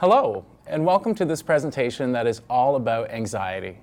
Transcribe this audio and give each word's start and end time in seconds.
Hello, 0.00 0.44
and 0.68 0.86
welcome 0.86 1.12
to 1.16 1.24
this 1.24 1.42
presentation 1.42 2.12
that 2.12 2.24
is 2.24 2.40
all 2.48 2.76
about 2.76 3.10
anxiety. 3.10 3.78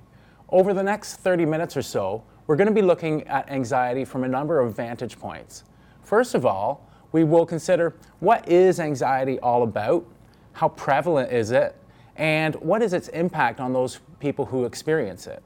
Over 0.48 0.74
the 0.74 0.82
next 0.82 1.18
30 1.18 1.46
minutes 1.46 1.76
or 1.76 1.82
so, 1.82 2.24
we're 2.48 2.56
going 2.56 2.70
to 2.70 2.74
be 2.74 2.82
looking 2.82 3.28
at 3.28 3.50
anxiety 3.52 4.06
from 4.06 4.24
a 4.24 4.28
number 4.30 4.62
of 4.62 4.74
vantage 4.74 5.20
points. 5.20 5.66
First 6.04 6.34
of 6.34 6.46
all, 6.46 6.90
we 7.12 7.26
will 7.26 7.46
consider 7.46 7.98
what 8.22 8.48
is 8.48 8.80
anxiety 8.80 9.42
all 9.42 9.64
about, 9.64 10.08
how 10.54 10.70
prevalent 10.70 11.34
is 11.34 11.52
it, 11.52 11.76
and 12.16 12.56
what 12.62 12.82
is 12.82 12.94
its 12.94 13.10
impact 13.10 13.60
on 13.60 13.74
those 13.74 14.00
people 14.22 14.46
who 14.46 14.64
experience 14.64 15.28
it. 15.28 15.44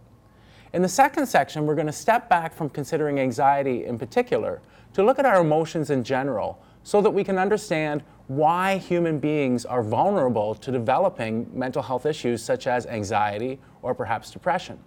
In 0.73 0.83
the 0.83 0.87
second 0.87 1.25
section, 1.25 1.65
we're 1.65 1.73
going 1.73 1.87
to 1.87 1.91
step 1.91 2.29
back 2.29 2.53
from 2.53 2.69
considering 2.69 3.19
anxiety 3.19 3.85
in 3.85 3.97
particular 3.97 4.61
to 4.93 5.03
look 5.03 5.17
at 5.17 5.25
our 5.25 5.41
emotions 5.41 5.89
in 5.89 6.03
general 6.03 6.61
so 6.89 7.01
that 7.01 7.11
we 7.11 7.23
can 7.23 7.37
understand 7.37 8.01
why 8.25 8.75
human 8.75 9.19
beings 9.19 9.63
are 9.63 9.83
vulnerable 9.83 10.55
to 10.55 10.71
developing 10.71 11.47
mental 11.53 11.83
health 11.83 12.03
issues 12.03 12.41
such 12.41 12.65
as 12.65 12.87
anxiety 12.87 13.59
or 13.83 13.93
perhaps 13.93 14.31
depression. 14.31 14.79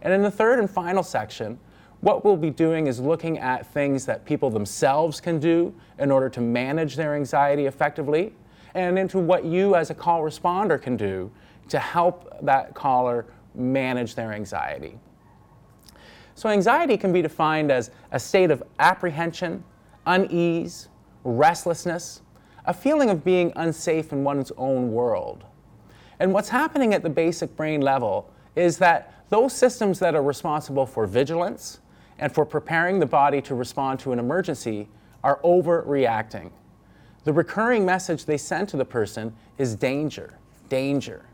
And 0.00 0.14
in 0.14 0.22
the 0.22 0.30
third 0.30 0.60
and 0.60 0.70
final 0.70 1.02
section, 1.02 1.58
what 2.00 2.24
we'll 2.24 2.38
be 2.38 2.48
doing 2.48 2.86
is 2.86 3.00
looking 3.00 3.38
at 3.38 3.66
things 3.66 4.06
that 4.06 4.24
people 4.24 4.48
themselves 4.48 5.20
can 5.20 5.38
do 5.38 5.74
in 5.98 6.10
order 6.10 6.30
to 6.30 6.40
manage 6.40 6.96
their 6.96 7.14
anxiety 7.14 7.66
effectively, 7.66 8.32
and 8.74 8.98
into 8.98 9.18
what 9.18 9.44
you 9.44 9.74
as 9.74 9.90
a 9.90 9.94
call 9.94 10.22
responder 10.22 10.80
can 10.80 10.96
do 10.96 11.30
to 11.68 11.78
help 11.78 12.34
that 12.46 12.72
caller 12.72 13.26
manage 13.54 14.14
their 14.14 14.32
anxiety. 14.32 14.98
So, 16.34 16.48
anxiety 16.48 16.96
can 16.96 17.12
be 17.12 17.20
defined 17.20 17.70
as 17.70 17.90
a 18.10 18.18
state 18.18 18.50
of 18.50 18.62
apprehension, 18.78 19.64
unease, 20.06 20.88
restlessness, 21.26 22.22
a 22.64 22.72
feeling 22.72 23.10
of 23.10 23.24
being 23.24 23.52
unsafe 23.56 24.12
in 24.12 24.24
one's 24.24 24.52
own 24.56 24.92
world. 24.92 25.44
And 26.18 26.32
what's 26.32 26.48
happening 26.48 26.94
at 26.94 27.02
the 27.02 27.10
basic 27.10 27.56
brain 27.56 27.80
level 27.80 28.30
is 28.54 28.78
that 28.78 29.24
those 29.28 29.52
systems 29.52 29.98
that 29.98 30.14
are 30.14 30.22
responsible 30.22 30.86
for 30.86 31.06
vigilance 31.06 31.80
and 32.18 32.32
for 32.32 32.46
preparing 32.46 32.98
the 32.98 33.06
body 33.06 33.42
to 33.42 33.54
respond 33.54 34.00
to 34.00 34.12
an 34.12 34.18
emergency 34.18 34.88
are 35.22 35.40
overreacting. 35.42 36.50
The 37.24 37.32
recurring 37.32 37.84
message 37.84 38.24
they 38.24 38.38
send 38.38 38.68
to 38.70 38.76
the 38.76 38.84
person 38.84 39.34
is 39.58 39.74
danger, 39.74 40.38
danger. 40.68 41.26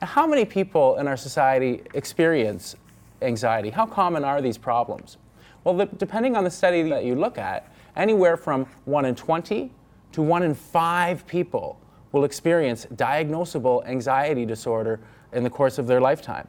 Now, 0.00 0.08
how 0.08 0.26
many 0.26 0.44
people 0.44 0.96
in 0.96 1.06
our 1.06 1.16
society 1.16 1.82
experience 1.94 2.74
anxiety? 3.22 3.70
How 3.70 3.86
common 3.86 4.24
are 4.24 4.42
these 4.42 4.58
problems? 4.58 5.16
Well, 5.64 5.76
the, 5.76 5.86
depending 5.86 6.36
on 6.36 6.42
the 6.42 6.50
study 6.50 6.82
that 6.90 7.04
you 7.04 7.14
look 7.14 7.38
at, 7.38 7.71
anywhere 7.96 8.36
from 8.36 8.66
1 8.84 9.04
in 9.04 9.14
20 9.14 9.72
to 10.12 10.22
1 10.22 10.42
in 10.42 10.54
5 10.54 11.26
people 11.26 11.80
will 12.12 12.24
experience 12.24 12.86
diagnosable 12.94 13.86
anxiety 13.86 14.44
disorder 14.44 15.00
in 15.32 15.42
the 15.42 15.50
course 15.50 15.78
of 15.78 15.86
their 15.86 16.00
lifetime. 16.00 16.46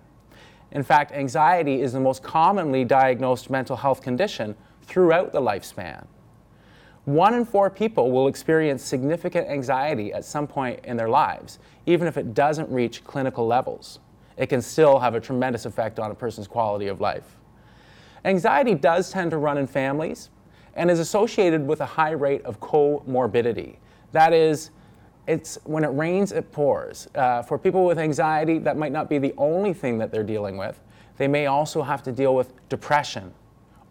In 0.71 0.83
fact, 0.83 1.11
anxiety 1.11 1.81
is 1.81 1.93
the 1.93 1.99
most 1.99 2.23
commonly 2.23 2.83
diagnosed 2.83 3.49
mental 3.49 3.75
health 3.75 4.01
condition 4.01 4.55
throughout 4.81 5.31
the 5.31 5.39
lifespan. 5.39 6.05
One 7.05 7.33
in 7.33 7.45
four 7.45 7.69
people 7.69 8.11
will 8.11 8.27
experience 8.27 8.81
significant 8.83 9.47
anxiety 9.47 10.13
at 10.13 10.23
some 10.23 10.47
point 10.47 10.79
in 10.85 10.97
their 10.97 11.09
lives, 11.09 11.59
even 11.85 12.07
if 12.07 12.17
it 12.17 12.33
doesn't 12.33 12.69
reach 12.69 13.03
clinical 13.03 13.45
levels. 13.45 13.99
It 14.37 14.47
can 14.47 14.61
still 14.61 14.99
have 14.99 15.13
a 15.13 15.19
tremendous 15.19 15.65
effect 15.65 15.99
on 15.99 16.11
a 16.11 16.15
person's 16.15 16.47
quality 16.47 16.87
of 16.87 17.01
life. 17.01 17.37
Anxiety 18.25 18.73
does 18.73 19.11
tend 19.11 19.31
to 19.31 19.37
run 19.37 19.57
in 19.57 19.67
families, 19.67 20.29
and 20.75 20.89
is 20.89 20.99
associated 20.99 21.65
with 21.65 21.81
a 21.81 21.85
high 21.85 22.11
rate 22.11 22.43
of 22.45 22.59
comorbidity. 22.59 23.77
That 24.11 24.33
is, 24.33 24.71
it's 25.27 25.57
when 25.63 25.83
it 25.83 25.89
rains, 25.89 26.31
it 26.31 26.51
pours. 26.51 27.07
Uh, 27.15 27.41
for 27.41 27.57
people 27.57 27.85
with 27.85 27.99
anxiety, 27.99 28.59
that 28.59 28.77
might 28.77 28.91
not 28.91 29.09
be 29.09 29.17
the 29.17 29.33
only 29.37 29.73
thing 29.73 29.97
that 29.99 30.11
they're 30.11 30.23
dealing 30.23 30.57
with. 30.57 30.79
They 31.17 31.27
may 31.27 31.45
also 31.45 31.81
have 31.81 32.03
to 32.03 32.11
deal 32.11 32.35
with 32.35 32.53
depression, 32.69 33.33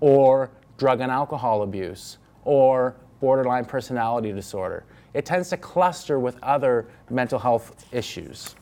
or 0.01 0.51
drug 0.77 1.01
and 1.01 1.13
alcohol 1.13 1.63
abuse, 1.63 2.19
or 2.45 2.97
borderline 3.21 3.65
personality 3.65 4.33
disorder. 4.33 4.85
It 5.15 5.25
tends 5.25 5.49
to 5.51 5.57
cluster 5.57 6.19
with 6.19 6.37
other 6.43 6.89
mental 7.09 7.39
health 7.39 7.87
issues. 7.93 8.57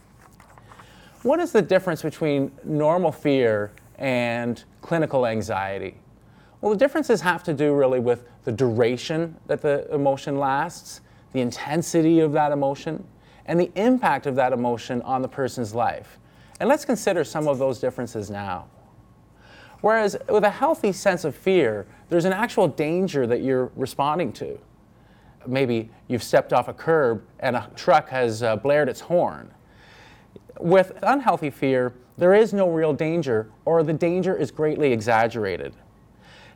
What 1.23 1.41
is 1.41 1.53
the 1.53 1.63
difference 1.63 2.03
between 2.03 2.51
normal 2.65 3.13
fear 3.13 3.73
and 3.99 4.63
clinical 4.83 5.27
anxiety? 5.27 5.97
Well, 6.61 6.73
the 6.73 6.79
differences 6.79 7.23
have 7.23 7.43
to 7.45 7.55
do 7.55 7.75
really 7.75 8.01
with 8.01 8.25
the 8.45 8.53
duration 8.53 9.37
that 9.47 9.63
the 9.63 9.93
emotion 9.93 10.39
lasts, 10.39 11.01
the 11.33 11.41
intensity 11.41 12.21
of 12.21 12.33
that 12.33 12.53
emotion, 12.53 13.05
and 13.47 13.59
the 13.59 13.71
impact 13.77 14.27
of 14.27 14.35
that 14.37 14.53
emotion 14.53 15.01
on 15.03 15.23
the 15.23 15.29
person's 15.29 15.75
life. 15.75 16.19
And 16.61 16.69
let's 16.69 16.85
consider 16.85 17.25
some 17.25 17.49
of 17.49 17.59
those 17.59 17.81
differences 17.81 18.31
now. 18.31 18.67
Whereas 19.81 20.17
with 20.29 20.45
a 20.45 20.51
healthy 20.51 20.93
sense 20.93 21.25
of 21.25 21.35
fear, 21.35 21.87
there's 22.11 22.27
an 22.27 22.35
actual 22.35 22.69
danger 22.69 23.27
that 23.27 23.41
you're 23.41 23.73
responding 23.77 24.33
to. 24.35 24.59
Maybe 25.47 25.89
you've 26.07 26.23
stepped 26.23 26.53
off 26.53 26.69
a 26.69 26.75
curb 26.75 27.25
and 27.39 27.57
a 27.57 27.71
truck 27.75 28.11
has 28.11 28.43
uh, 28.43 28.57
blared 28.57 28.91
its 28.91 29.01
horn. 29.01 29.51
With 30.59 30.93
unhealthy 31.03 31.49
fear, 31.49 31.95
there 32.19 32.35
is 32.35 32.53
no 32.53 32.69
real 32.69 32.93
danger, 32.93 33.51
or 33.65 33.83
the 33.83 33.95
danger 33.95 34.37
is 34.37 34.51
greatly 34.51 34.93
exaggerated. 34.93 35.75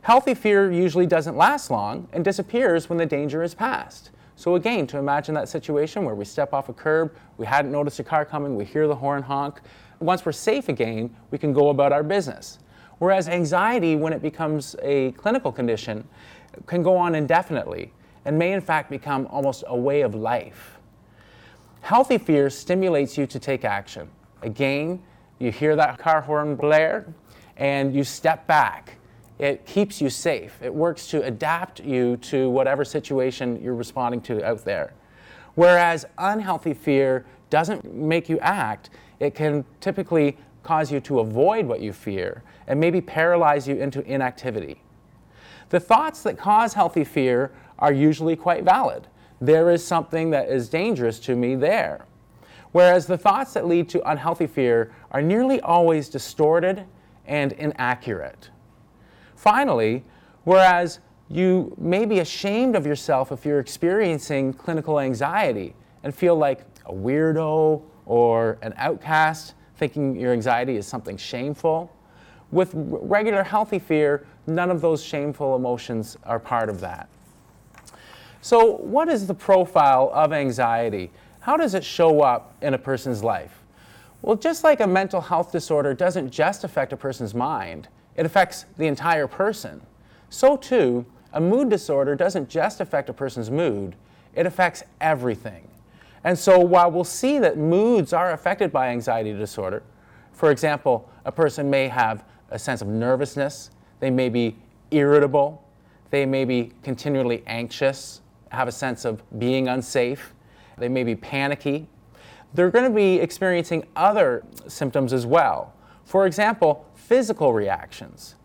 Healthy 0.05 0.35
fear 0.35 0.71
usually 0.71 1.07
doesn't 1.07 1.35
last 1.35 1.71
long 1.71 2.07
and 2.13 2.23
disappears 2.23 2.89
when 2.89 2.99
the 2.99 3.07
danger 3.07 3.41
is 3.41 3.55
past. 3.55 4.11
So 4.35 4.53
again, 4.53 4.85
to 4.85 4.99
imagine 4.99 5.33
that 5.33 5.49
situation 5.49 6.05
where 6.05 6.13
we 6.13 6.25
step 6.25 6.53
off 6.53 6.69
a 6.69 6.73
curb, 6.73 7.15
we 7.37 7.47
hadn't 7.47 7.71
noticed 7.71 7.99
a 7.99 8.03
car 8.03 8.23
coming, 8.23 8.55
we 8.55 8.65
hear 8.65 8.87
the 8.87 8.93
horn 8.93 9.23
honk. 9.23 9.61
Once 9.99 10.23
we're 10.23 10.31
safe 10.31 10.69
again, 10.69 11.09
we 11.31 11.39
can 11.39 11.53
go 11.53 11.69
about 11.69 11.91
our 11.91 12.03
business. 12.03 12.59
Whereas 12.99 13.27
anxiety, 13.27 13.95
when 13.95 14.13
it 14.13 14.21
becomes 14.21 14.75
a 14.83 15.11
clinical 15.13 15.51
condition, 15.51 16.07
can 16.67 16.83
go 16.83 16.95
on 16.95 17.15
indefinitely 17.15 17.91
and 18.25 18.37
may 18.37 18.53
in 18.53 18.61
fact 18.61 18.91
become 18.91 19.25
almost 19.31 19.63
a 19.65 19.75
way 19.75 20.01
of 20.01 20.13
life. 20.13 20.77
Healthy 21.81 22.19
fear 22.19 22.51
stimulates 22.51 23.17
you 23.17 23.25
to 23.25 23.39
take 23.39 23.65
action. 23.65 24.07
Again, 24.43 25.01
you 25.39 25.51
hear 25.51 25.75
that 25.75 25.97
car 25.97 26.21
horn 26.21 26.55
blare 26.55 27.11
and 27.57 27.95
you 27.95 28.03
step 28.03 28.45
back 28.45 28.94
it 29.39 29.65
keeps 29.65 30.01
you 30.01 30.09
safe. 30.09 30.57
It 30.61 30.73
works 30.73 31.07
to 31.07 31.21
adapt 31.23 31.79
you 31.81 32.17
to 32.17 32.49
whatever 32.49 32.85
situation 32.85 33.61
you're 33.61 33.75
responding 33.75 34.21
to 34.21 34.43
out 34.45 34.63
there. 34.63 34.93
Whereas 35.55 36.05
unhealthy 36.17 36.73
fear 36.73 37.25
doesn't 37.49 37.93
make 37.93 38.29
you 38.29 38.39
act, 38.39 38.89
it 39.19 39.35
can 39.35 39.65
typically 39.79 40.37
cause 40.63 40.91
you 40.91 40.99
to 40.99 41.19
avoid 41.19 41.65
what 41.65 41.79
you 41.79 41.93
fear 41.93 42.43
and 42.67 42.79
maybe 42.79 42.99
paralyze 42.99 43.67
you 43.67 43.75
into 43.75 44.01
inactivity. 44.05 44.81
The 45.69 45.79
thoughts 45.79 46.23
that 46.23 46.37
cause 46.37 46.73
healthy 46.73 47.03
fear 47.03 47.51
are 47.79 47.93
usually 47.93 48.35
quite 48.35 48.63
valid. 48.63 49.07
There 49.41 49.69
is 49.69 49.85
something 49.85 50.29
that 50.31 50.49
is 50.49 50.69
dangerous 50.69 51.19
to 51.21 51.35
me 51.35 51.55
there. 51.55 52.05
Whereas 52.71 53.07
the 53.07 53.17
thoughts 53.17 53.53
that 53.53 53.67
lead 53.67 53.87
to 53.89 54.09
unhealthy 54.09 54.47
fear 54.47 54.91
are 55.11 55.21
nearly 55.21 55.61
always 55.61 56.09
distorted 56.09 56.85
and 57.25 57.53
inaccurate. 57.53 58.49
Finally, 59.35 60.03
whereas 60.43 60.99
you 61.29 61.73
may 61.77 62.05
be 62.05 62.19
ashamed 62.19 62.75
of 62.75 62.85
yourself 62.85 63.31
if 63.31 63.45
you're 63.45 63.59
experiencing 63.59 64.53
clinical 64.53 64.99
anxiety 64.99 65.73
and 66.03 66.13
feel 66.13 66.35
like 66.35 66.61
a 66.85 66.93
weirdo 66.93 67.81
or 68.05 68.57
an 68.61 68.73
outcast, 68.77 69.55
thinking 69.77 70.15
your 70.15 70.31
anxiety 70.31 70.77
is 70.77 70.85
something 70.85 71.17
shameful. 71.17 71.91
With 72.51 72.71
regular 72.75 73.43
healthy 73.43 73.79
fear, 73.79 74.25
none 74.47 74.69
of 74.69 74.81
those 74.81 75.03
shameful 75.03 75.55
emotions 75.55 76.15
are 76.23 76.39
part 76.39 76.69
of 76.69 76.79
that. 76.81 77.09
So, 78.41 78.75
what 78.77 79.09
is 79.09 79.25
the 79.25 79.33
profile 79.33 80.11
of 80.13 80.31
anxiety? 80.31 81.11
How 81.39 81.57
does 81.57 81.73
it 81.73 81.83
show 81.83 82.21
up 82.21 82.55
in 82.61 82.75
a 82.75 82.77
person's 82.77 83.23
life? 83.23 83.63
Well, 84.21 84.35
just 84.35 84.63
like 84.63 84.79
a 84.79 84.87
mental 84.87 85.21
health 85.21 85.51
disorder 85.51 85.95
doesn't 85.95 86.29
just 86.29 86.63
affect 86.63 86.93
a 86.93 86.97
person's 86.97 87.33
mind, 87.33 87.87
it 88.15 88.25
affects 88.25 88.65
the 88.77 88.87
entire 88.87 89.27
person. 89.27 89.81
So 90.29 90.57
too, 90.57 91.05
a 91.33 91.41
mood 91.41 91.69
disorder 91.69 92.15
doesn't 92.15 92.49
just 92.49 92.79
affect 92.79 93.09
a 93.09 93.13
person's 93.13 93.51
mood, 93.51 93.95
it 94.33 94.45
affects 94.45 94.83
everything. 95.01 95.67
And 96.23 96.37
so 96.37 96.59
while 96.59 96.89
we'll 96.89 97.03
see 97.03 97.39
that 97.39 97.57
moods 97.57 98.11
are 98.11 98.31
affected 98.31 98.71
by 98.71 98.89
anxiety 98.89 99.33
disorder, 99.33 99.83
for 100.31 100.49
example, 100.49 101.09
a 101.23 101.31
person 101.31 101.69
may 101.69 101.87
have 101.87 102.25
a 102.49 102.57
sense 102.57 102.81
of 102.81 102.87
nervousness, 102.87 103.69
they 103.99 104.09
may 104.09 104.29
be 104.29 104.55
irritable, 104.91 105.63
they 106.09 106.25
may 106.25 106.45
be 106.45 106.71
continually 106.83 107.43
anxious, 107.47 108.21
have 108.49 108.67
a 108.67 108.71
sense 108.71 109.05
of 109.05 109.21
being 109.37 109.67
unsafe, 109.67 110.33
they 110.77 110.89
may 110.89 111.03
be 111.03 111.15
panicky. 111.15 111.87
They're 112.53 112.71
going 112.71 112.85
to 112.89 112.95
be 112.95 113.15
experiencing 113.19 113.85
other 113.95 114.43
symptoms 114.67 115.13
as 115.13 115.25
well. 115.25 115.73
For 116.05 116.27
example, 116.27 116.85
physical 116.93 117.51
reactions. 117.53 118.35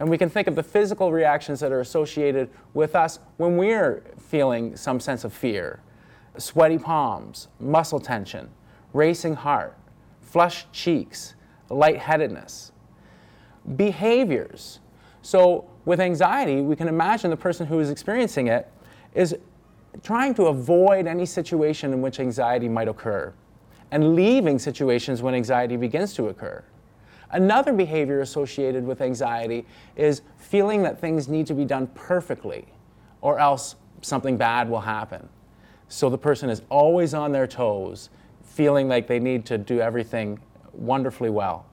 And 0.00 0.10
we 0.10 0.18
can 0.18 0.28
think 0.28 0.48
of 0.48 0.56
the 0.56 0.62
physical 0.62 1.12
reactions 1.12 1.60
that 1.60 1.72
are 1.72 1.80
associated 1.80 2.50
with 2.74 2.96
us 2.96 3.20
when 3.36 3.56
we're 3.56 4.02
feeling 4.18 4.76
some 4.76 5.00
sense 5.00 5.24
of 5.24 5.32
fear 5.32 5.80
sweaty 6.36 6.78
palms, 6.78 7.46
muscle 7.60 8.00
tension, 8.00 8.50
racing 8.92 9.34
heart, 9.34 9.78
flushed 10.20 10.70
cheeks, 10.72 11.36
lightheadedness. 11.70 12.72
Behaviors. 13.76 14.80
So, 15.22 15.70
with 15.84 16.00
anxiety, 16.00 16.60
we 16.60 16.74
can 16.74 16.88
imagine 16.88 17.30
the 17.30 17.36
person 17.36 17.66
who 17.66 17.78
is 17.78 17.88
experiencing 17.88 18.48
it 18.48 18.68
is 19.14 19.36
trying 20.02 20.34
to 20.34 20.46
avoid 20.46 21.06
any 21.06 21.24
situation 21.24 21.92
in 21.92 22.02
which 22.02 22.18
anxiety 22.18 22.68
might 22.68 22.88
occur 22.88 23.32
and 23.92 24.16
leaving 24.16 24.58
situations 24.58 25.22
when 25.22 25.34
anxiety 25.36 25.76
begins 25.76 26.14
to 26.14 26.26
occur. 26.28 26.64
Another 27.34 27.72
behavior 27.72 28.20
associated 28.20 28.86
with 28.86 29.00
anxiety 29.00 29.66
is 29.96 30.22
feeling 30.38 30.84
that 30.84 31.00
things 31.00 31.28
need 31.28 31.48
to 31.48 31.54
be 31.54 31.64
done 31.64 31.88
perfectly 31.88 32.64
or 33.22 33.40
else 33.40 33.74
something 34.02 34.36
bad 34.36 34.70
will 34.70 34.82
happen. 34.82 35.28
So 35.88 36.08
the 36.08 36.18
person 36.18 36.48
is 36.48 36.62
always 36.70 37.12
on 37.12 37.32
their 37.32 37.48
toes, 37.48 38.08
feeling 38.44 38.88
like 38.88 39.08
they 39.08 39.18
need 39.18 39.44
to 39.46 39.58
do 39.58 39.80
everything 39.80 40.38
wonderfully 40.72 41.28
well. 41.28 41.66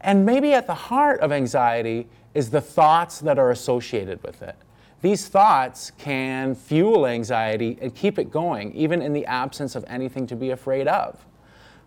And 0.00 0.24
maybe 0.24 0.54
at 0.54 0.66
the 0.66 0.74
heart 0.74 1.20
of 1.20 1.32
anxiety 1.32 2.06
is 2.32 2.48
the 2.48 2.62
thoughts 2.62 3.20
that 3.20 3.38
are 3.38 3.50
associated 3.50 4.22
with 4.22 4.40
it. 4.40 4.56
These 5.02 5.28
thoughts 5.28 5.92
can 5.98 6.54
fuel 6.54 7.06
anxiety 7.06 7.76
and 7.82 7.94
keep 7.94 8.18
it 8.18 8.30
going, 8.30 8.72
even 8.74 9.02
in 9.02 9.12
the 9.12 9.26
absence 9.26 9.76
of 9.76 9.84
anything 9.86 10.26
to 10.28 10.36
be 10.36 10.50
afraid 10.50 10.88
of. 10.88 11.26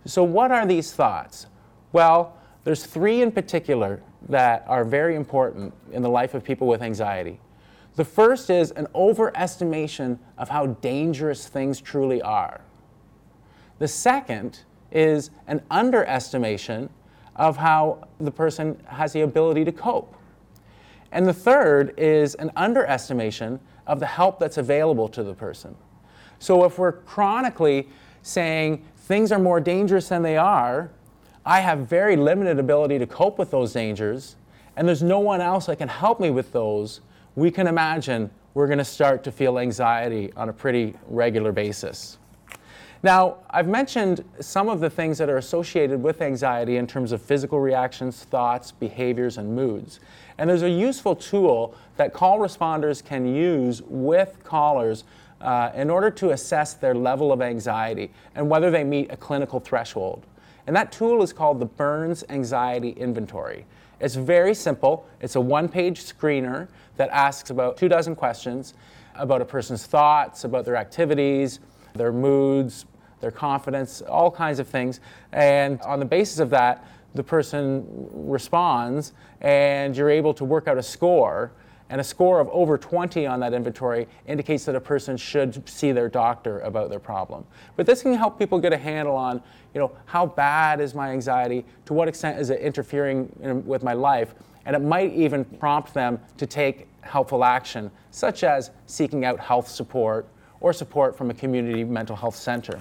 So, 0.05 0.23
what 0.23 0.51
are 0.51 0.67
these 0.67 0.93
thoughts? 0.93 1.47
Well, 1.91 2.35
there's 2.63 2.85
three 2.85 3.21
in 3.21 3.31
particular 3.31 4.01
that 4.27 4.65
are 4.67 4.83
very 4.83 5.15
important 5.15 5.73
in 5.91 6.01
the 6.01 6.09
life 6.09 6.33
of 6.33 6.43
people 6.43 6.67
with 6.67 6.81
anxiety. 6.81 7.39
The 7.95 8.05
first 8.05 8.49
is 8.49 8.71
an 8.71 8.87
overestimation 8.95 10.19
of 10.37 10.49
how 10.49 10.67
dangerous 10.67 11.47
things 11.47 11.81
truly 11.81 12.21
are. 12.21 12.61
The 13.79 13.87
second 13.87 14.59
is 14.91 15.31
an 15.47 15.61
underestimation 15.71 16.89
of 17.35 17.57
how 17.57 18.07
the 18.19 18.31
person 18.31 18.81
has 18.85 19.13
the 19.13 19.21
ability 19.21 19.65
to 19.65 19.71
cope. 19.71 20.15
And 21.11 21.25
the 21.25 21.33
third 21.33 21.93
is 21.97 22.35
an 22.35 22.51
underestimation 22.55 23.59
of 23.87 23.99
the 23.99 24.05
help 24.05 24.39
that's 24.39 24.57
available 24.57 25.07
to 25.09 25.23
the 25.23 25.33
person. 25.33 25.75
So 26.37 26.63
if 26.65 26.77
we're 26.77 26.91
chronically 26.91 27.89
saying 28.21 28.85
things 28.97 29.31
are 29.31 29.39
more 29.39 29.59
dangerous 29.59 30.09
than 30.09 30.21
they 30.21 30.37
are, 30.37 30.91
I 31.49 31.61
have 31.61 31.79
very 31.79 32.15
limited 32.15 32.59
ability 32.59 32.99
to 32.99 33.07
cope 33.07 33.39
with 33.39 33.49
those 33.49 33.73
dangers, 33.73 34.35
and 34.77 34.87
there's 34.87 35.01
no 35.01 35.17
one 35.17 35.41
else 35.41 35.65
that 35.65 35.77
can 35.77 35.87
help 35.87 36.19
me 36.19 36.29
with 36.29 36.51
those, 36.51 37.01
we 37.35 37.49
can 37.49 37.65
imagine 37.65 38.29
we're 38.53 38.67
going 38.67 38.77
to 38.77 38.85
start 38.85 39.23
to 39.23 39.31
feel 39.31 39.57
anxiety 39.57 40.31
on 40.37 40.49
a 40.49 40.53
pretty 40.53 40.93
regular 41.07 41.51
basis. 41.51 42.19
Now, 43.01 43.37
I've 43.49 43.67
mentioned 43.67 44.23
some 44.39 44.69
of 44.69 44.79
the 44.79 44.91
things 44.91 45.17
that 45.17 45.27
are 45.27 45.37
associated 45.37 46.03
with 46.03 46.21
anxiety 46.21 46.77
in 46.77 46.85
terms 46.85 47.11
of 47.11 47.19
physical 47.19 47.59
reactions, 47.59 48.25
thoughts, 48.25 48.71
behaviors, 48.71 49.39
and 49.39 49.55
moods. 49.55 50.01
And 50.37 50.47
there's 50.47 50.61
a 50.61 50.69
useful 50.69 51.15
tool 51.15 51.73
that 51.97 52.13
call 52.13 52.37
responders 52.37 53.03
can 53.03 53.25
use 53.25 53.81
with 53.87 54.37
callers 54.43 55.03
uh, 55.41 55.71
in 55.73 55.89
order 55.89 56.11
to 56.11 56.29
assess 56.29 56.75
their 56.75 56.93
level 56.93 57.31
of 57.31 57.41
anxiety 57.41 58.11
and 58.35 58.47
whether 58.51 58.69
they 58.69 58.83
meet 58.83 59.11
a 59.11 59.17
clinical 59.17 59.59
threshold. 59.59 60.27
And 60.69 60.75
that 60.75 60.91
tool 60.91 61.23
is 61.23 61.33
called 61.33 61.59
the 61.59 61.65
Burns 61.65 62.23
Anxiety 62.29 62.91
Inventory. 62.91 63.65
It's 63.99 64.13
very 64.13 64.53
simple. 64.53 65.07
It's 65.19 65.35
a 65.35 65.41
one 65.41 65.67
page 65.67 65.99
screener 65.99 66.67
that 66.95 67.09
asks 67.09 67.49
about 67.49 67.75
two 67.75 67.89
dozen 67.89 68.15
questions 68.15 68.75
about 69.15 69.41
a 69.41 69.45
person's 69.45 69.87
thoughts, 69.87 70.43
about 70.43 70.65
their 70.65 70.75
activities, 70.75 71.59
their 71.95 72.13
moods, 72.13 72.85
their 73.19 73.31
confidence, 73.31 74.03
all 74.03 74.29
kinds 74.29 74.59
of 74.59 74.67
things. 74.67 74.99
And 75.31 75.81
on 75.81 75.97
the 75.97 76.05
basis 76.05 76.37
of 76.37 76.51
that, 76.51 76.85
the 77.15 77.23
person 77.23 78.07
responds, 78.13 79.13
and 79.41 79.97
you're 79.97 80.11
able 80.11 80.35
to 80.35 80.45
work 80.45 80.67
out 80.67 80.77
a 80.77 80.83
score. 80.83 81.51
And 81.89 81.99
a 81.99 82.03
score 82.03 82.39
of 82.39 82.47
over 82.49 82.77
20 82.77 83.25
on 83.25 83.39
that 83.39 83.53
inventory 83.53 84.07
indicates 84.27 84.65
that 84.65 84.75
a 84.75 84.79
person 84.81 85.17
should 85.17 85.67
see 85.67 85.91
their 85.91 86.07
doctor 86.07 86.59
about 86.59 86.89
their 86.89 86.99
problem. 86.99 87.45
But 87.75 87.87
this 87.87 88.03
can 88.03 88.13
help 88.13 88.37
people 88.37 88.59
get 88.59 88.73
a 88.73 88.77
handle 88.77 89.15
on, 89.15 89.41
you 89.73 89.79
know, 89.79 89.91
how 90.05 90.27
bad 90.27 90.81
is 90.81 90.93
my 90.93 91.09
anxiety? 91.09 91.65
To 91.85 91.93
what 91.93 92.07
extent 92.07 92.39
is 92.39 92.51
it 92.51 92.61
interfering 92.61 93.35
in, 93.41 93.65
with 93.65 93.81
my 93.81 93.93
life? 93.93 94.35
And 94.65 94.75
it 94.75 94.79
might 94.79 95.11
even 95.13 95.43
prompt 95.45 95.95
them 95.95 96.19
to 96.37 96.45
take 96.45 96.87
helpful 97.01 97.43
action, 97.43 97.89
such 98.11 98.43
as 98.43 98.69
seeking 98.85 99.25
out 99.25 99.39
health 99.39 99.67
support 99.67 100.27
or 100.61 100.73
support 100.73 101.17
from 101.17 101.31
a 101.31 101.33
community 101.33 101.83
mental 101.83 102.15
health 102.15 102.35
center. 102.35 102.79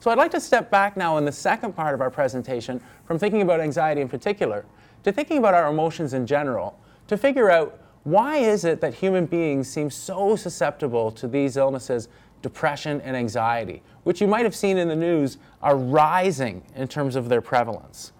So 0.00 0.10
I'd 0.10 0.18
like 0.18 0.32
to 0.32 0.40
step 0.40 0.70
back 0.70 0.96
now 0.96 1.18
in 1.18 1.24
the 1.24 1.32
second 1.32 1.74
part 1.74 1.94
of 1.94 2.00
our 2.00 2.10
presentation 2.10 2.80
from 3.04 3.18
thinking 3.18 3.42
about 3.42 3.60
anxiety 3.60 4.00
in 4.00 4.08
particular 4.08 4.64
to 5.04 5.12
thinking 5.12 5.38
about 5.38 5.54
our 5.54 5.70
emotions 5.70 6.14
in 6.14 6.26
general 6.26 6.78
to 7.06 7.16
figure 7.16 7.50
out 7.50 7.78
why 8.04 8.36
is 8.36 8.64
it 8.64 8.80
that 8.80 8.94
human 8.94 9.26
beings 9.26 9.68
seem 9.68 9.90
so 9.90 10.36
susceptible 10.36 11.10
to 11.12 11.26
these 11.26 11.56
illnesses, 11.56 12.08
depression 12.42 13.00
and 13.00 13.16
anxiety, 13.16 13.82
which 14.04 14.20
you 14.20 14.26
might 14.26 14.44
have 14.44 14.54
seen 14.54 14.76
in 14.76 14.86
the 14.86 14.94
news 14.94 15.38
are 15.62 15.76
rising 15.76 16.62
in 16.76 16.86
terms 16.86 17.16
of 17.16 17.30
their 17.30 17.40
prevalence. 17.40 18.12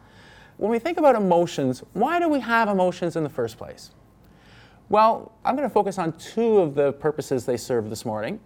When 0.56 0.70
we 0.70 0.78
think 0.78 0.96
about 0.96 1.14
emotions, 1.14 1.82
why 1.92 2.18
do 2.18 2.28
we 2.28 2.40
have 2.40 2.68
emotions 2.68 3.16
in 3.16 3.22
the 3.22 3.28
first 3.28 3.58
place? 3.58 3.90
Well, 4.88 5.32
I'm 5.44 5.56
going 5.56 5.68
to 5.68 5.72
focus 5.72 5.98
on 5.98 6.12
two 6.12 6.58
of 6.58 6.74
the 6.74 6.92
purposes 6.94 7.44
they 7.44 7.58
serve 7.58 7.90
this 7.90 8.06
morning. 8.06 8.40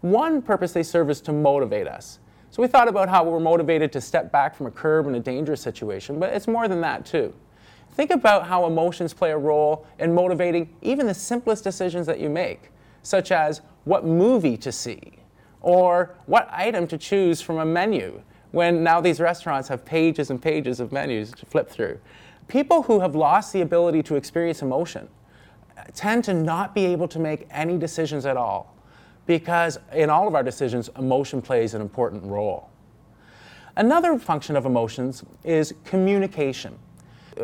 One 0.00 0.40
purpose 0.40 0.72
they 0.72 0.82
serve 0.82 1.10
is 1.10 1.20
to 1.22 1.32
motivate 1.32 1.86
us. 1.86 2.18
So 2.50 2.62
we 2.62 2.68
thought 2.68 2.88
about 2.88 3.10
how 3.10 3.24
we're 3.24 3.40
motivated 3.40 3.92
to 3.92 4.00
step 4.00 4.32
back 4.32 4.54
from 4.54 4.66
a 4.66 4.70
curb 4.70 5.06
in 5.06 5.14
a 5.14 5.20
dangerous 5.20 5.60
situation, 5.60 6.18
but 6.18 6.32
it's 6.32 6.48
more 6.48 6.66
than 6.66 6.80
that 6.80 7.04
too. 7.04 7.34
Think 7.92 8.10
about 8.10 8.46
how 8.46 8.66
emotions 8.66 9.12
play 9.12 9.32
a 9.32 9.38
role 9.38 9.86
in 9.98 10.14
motivating 10.14 10.74
even 10.82 11.06
the 11.06 11.14
simplest 11.14 11.64
decisions 11.64 12.06
that 12.06 12.20
you 12.20 12.30
make, 12.30 12.70
such 13.02 13.32
as 13.32 13.60
what 13.84 14.04
movie 14.04 14.56
to 14.58 14.72
see 14.72 15.18
or 15.60 16.14
what 16.26 16.48
item 16.52 16.86
to 16.86 16.96
choose 16.96 17.40
from 17.40 17.58
a 17.58 17.64
menu 17.64 18.22
when 18.52 18.82
now 18.82 19.00
these 19.00 19.20
restaurants 19.20 19.68
have 19.68 19.84
pages 19.84 20.30
and 20.30 20.40
pages 20.40 20.80
of 20.80 20.92
menus 20.92 21.32
to 21.32 21.46
flip 21.46 21.68
through. 21.68 21.98
People 22.48 22.82
who 22.82 23.00
have 23.00 23.14
lost 23.14 23.52
the 23.52 23.60
ability 23.60 24.02
to 24.02 24.16
experience 24.16 24.62
emotion 24.62 25.08
uh, 25.76 25.82
tend 25.94 26.24
to 26.24 26.34
not 26.34 26.74
be 26.74 26.84
able 26.86 27.06
to 27.06 27.18
make 27.18 27.46
any 27.50 27.78
decisions 27.78 28.26
at 28.26 28.36
all 28.36 28.74
because 29.26 29.78
in 29.92 30.10
all 30.10 30.26
of 30.26 30.34
our 30.34 30.42
decisions, 30.42 30.90
emotion 30.98 31.40
plays 31.40 31.74
an 31.74 31.80
important 31.80 32.24
role. 32.24 32.68
Another 33.76 34.18
function 34.18 34.56
of 34.56 34.66
emotions 34.66 35.22
is 35.44 35.72
communication. 35.84 36.76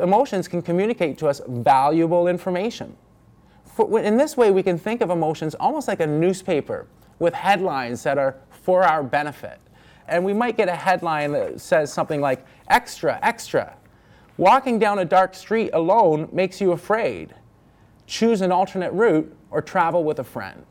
Emotions 0.03 0.49
can 0.49 0.63
communicate 0.63 1.19
to 1.19 1.29
us 1.29 1.41
valuable 1.49 2.29
information. 2.29 2.97
For, 3.65 4.01
in 4.01 4.17
this 4.17 4.37
way, 4.37 4.51
we 4.51 4.63
can 4.63 4.79
think 4.79 5.01
of 5.01 5.11
emotions 5.11 5.55
almost 5.57 5.89
like 5.89 6.01
a 6.01 6.07
newspaper 6.07 6.87
with 7.19 7.35
headlines 7.35 8.03
that 8.03 8.19
are 8.19 8.37
for 8.51 8.83
our 8.83 9.03
benefit. 9.03 9.59
And 10.09 10.25
we 10.25 10.33
might 10.33 10.57
get 10.57 10.69
a 10.69 10.75
headline 10.77 11.33
that 11.33 11.61
says 11.61 11.93
something 11.93 12.21
like, 12.21 12.45
Extra, 12.69 13.19
extra. 13.23 13.77
Walking 14.39 14.79
down 14.79 14.99
a 14.99 15.05
dark 15.05 15.35
street 15.35 15.71
alone 15.73 16.29
makes 16.33 16.61
you 16.61 16.73
afraid. 16.73 17.35
Choose 18.07 18.41
an 18.41 18.53
alternate 18.53 18.93
route 18.93 19.35
or 19.51 19.63
travel 19.63 20.05
with 20.05 20.19
a 20.19 20.25
friend. 20.25 20.65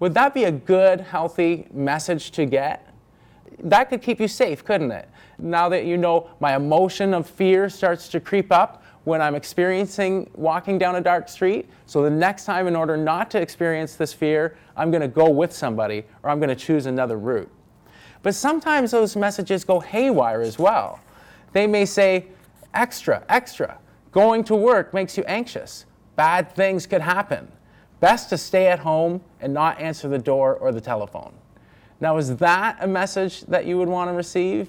Would 0.00 0.14
that 0.14 0.34
be 0.34 0.44
a 0.44 0.52
good, 0.52 1.00
healthy 1.00 1.66
message 1.72 2.30
to 2.32 2.46
get? 2.46 2.93
That 3.60 3.88
could 3.88 4.02
keep 4.02 4.20
you 4.20 4.28
safe, 4.28 4.64
couldn't 4.64 4.92
it? 4.92 5.08
Now 5.38 5.68
that 5.68 5.84
you 5.84 5.96
know 5.96 6.30
my 6.40 6.56
emotion 6.56 7.14
of 7.14 7.28
fear 7.28 7.68
starts 7.68 8.08
to 8.08 8.20
creep 8.20 8.52
up 8.52 8.82
when 9.04 9.20
I'm 9.20 9.34
experiencing 9.34 10.30
walking 10.34 10.78
down 10.78 10.96
a 10.96 11.00
dark 11.00 11.28
street. 11.28 11.68
So 11.86 12.02
the 12.02 12.10
next 12.10 12.44
time, 12.44 12.66
in 12.66 12.76
order 12.76 12.96
not 12.96 13.30
to 13.32 13.40
experience 13.40 13.96
this 13.96 14.12
fear, 14.12 14.56
I'm 14.76 14.90
going 14.90 15.02
to 15.02 15.08
go 15.08 15.28
with 15.28 15.52
somebody 15.52 16.04
or 16.22 16.30
I'm 16.30 16.38
going 16.38 16.48
to 16.48 16.54
choose 16.54 16.86
another 16.86 17.18
route. 17.18 17.50
But 18.22 18.34
sometimes 18.34 18.90
those 18.90 19.16
messages 19.16 19.64
go 19.64 19.80
haywire 19.80 20.40
as 20.40 20.58
well. 20.58 21.00
They 21.52 21.66
may 21.66 21.84
say, 21.84 22.26
extra, 22.72 23.22
extra. 23.28 23.78
Going 24.12 24.44
to 24.44 24.54
work 24.54 24.94
makes 24.94 25.18
you 25.18 25.24
anxious. 25.24 25.84
Bad 26.16 26.54
things 26.54 26.86
could 26.86 27.02
happen 27.02 27.50
best 28.04 28.28
to 28.28 28.36
stay 28.36 28.66
at 28.66 28.80
home 28.80 29.18
and 29.40 29.54
not 29.54 29.80
answer 29.80 30.08
the 30.08 30.18
door 30.18 30.56
or 30.56 30.72
the 30.72 30.80
telephone. 30.80 31.32
Now, 32.04 32.18
is 32.18 32.36
that 32.36 32.76
a 32.80 32.86
message 32.86 33.40
that 33.46 33.64
you 33.64 33.78
would 33.78 33.88
want 33.88 34.10
to 34.10 34.12
receive? 34.12 34.68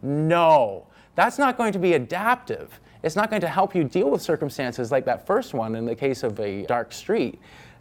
No. 0.00 0.86
That's 1.14 1.36
not 1.36 1.58
going 1.58 1.74
to 1.74 1.78
be 1.78 1.92
adaptive. 1.92 2.80
It's 3.02 3.14
not 3.14 3.28
going 3.28 3.42
to 3.42 3.48
help 3.48 3.74
you 3.74 3.84
deal 3.84 4.08
with 4.08 4.22
circumstances 4.22 4.90
like 4.90 5.04
that 5.04 5.26
first 5.26 5.52
one 5.52 5.74
in 5.74 5.84
the 5.84 5.94
case 5.94 6.22
of 6.22 6.40
a 6.40 6.62
dark 6.62 6.94
street. 6.94 7.38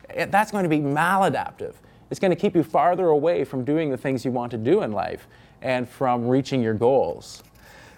Eh, 0.10 0.26
that's 0.26 0.52
going 0.52 0.64
to 0.64 0.70
be 0.70 0.80
maladaptive. 0.80 1.76
It's 2.12 2.20
going 2.20 2.32
to 2.32 2.36
keep 2.36 2.58
you 2.58 2.62
farther 2.62 3.08
away 3.08 3.46
from 3.46 3.64
doing 3.64 3.90
the 3.90 3.96
things 3.96 4.26
you 4.26 4.32
want 4.32 4.52
to 4.52 4.58
do 4.58 4.82
in 4.82 4.92
life 4.92 5.30
and 5.62 5.88
from 5.88 6.28
reaching 6.28 6.62
your 6.62 6.74
goals. 6.74 7.42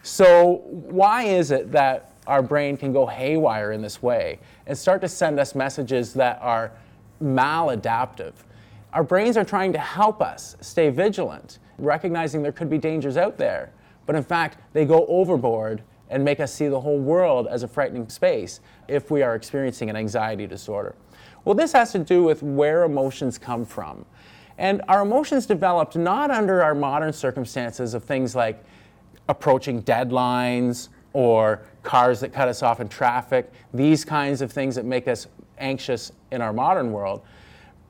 So, 0.03 0.61
why 0.67 1.23
is 1.23 1.49
it 1.49 1.71
that 1.71 2.11
our 2.27 2.43
brain 2.43 2.77
can 2.77 2.93
go 2.93 3.07
haywire 3.07 3.71
in 3.71 3.81
this 3.81 4.03
way 4.03 4.37
and 4.67 4.77
start 4.77 5.01
to 5.01 5.07
send 5.07 5.39
us 5.39 5.55
messages 5.55 6.13
that 6.13 6.37
are 6.43 6.71
maladaptive? 7.23 8.33
Our 8.93 9.03
brains 9.03 9.37
are 9.37 9.45
trying 9.45 9.71
to 9.73 9.79
help 9.79 10.21
us 10.21 10.57
stay 10.61 10.89
vigilant, 10.89 11.59
recognizing 11.77 12.43
there 12.43 12.51
could 12.51 12.69
be 12.69 12.77
dangers 12.77 13.17
out 13.17 13.37
there. 13.37 13.71
But 14.05 14.15
in 14.15 14.23
fact, 14.23 14.57
they 14.73 14.85
go 14.85 15.05
overboard 15.07 15.83
and 16.09 16.25
make 16.25 16.41
us 16.41 16.53
see 16.53 16.67
the 16.67 16.79
whole 16.79 16.99
world 16.99 17.47
as 17.49 17.63
a 17.63 17.67
frightening 17.67 18.09
space 18.09 18.59
if 18.89 19.09
we 19.09 19.23
are 19.23 19.33
experiencing 19.33 19.89
an 19.89 19.95
anxiety 19.95 20.45
disorder. 20.45 20.95
Well, 21.45 21.55
this 21.55 21.71
has 21.71 21.93
to 21.93 21.99
do 21.99 22.23
with 22.23 22.43
where 22.43 22.83
emotions 22.83 23.37
come 23.37 23.65
from. 23.65 24.05
And 24.57 24.81
our 24.89 25.03
emotions 25.03 25.45
developed 25.45 25.95
not 25.95 26.29
under 26.29 26.61
our 26.61 26.75
modern 26.75 27.13
circumstances 27.13 27.93
of 27.93 28.03
things 28.03 28.35
like 28.35 28.61
approaching 29.29 29.81
deadlines 29.83 30.89
or 31.13 31.61
cars 31.83 32.19
that 32.19 32.33
cut 32.33 32.47
us 32.47 32.61
off 32.61 32.81
in 32.81 32.89
traffic, 32.89 33.51
these 33.73 34.03
kinds 34.03 34.41
of 34.41 34.51
things 34.51 34.75
that 34.75 34.85
make 34.85 35.07
us 35.07 35.27
anxious 35.57 36.11
in 36.31 36.41
our 36.41 36.51
modern 36.51 36.91
world, 36.91 37.21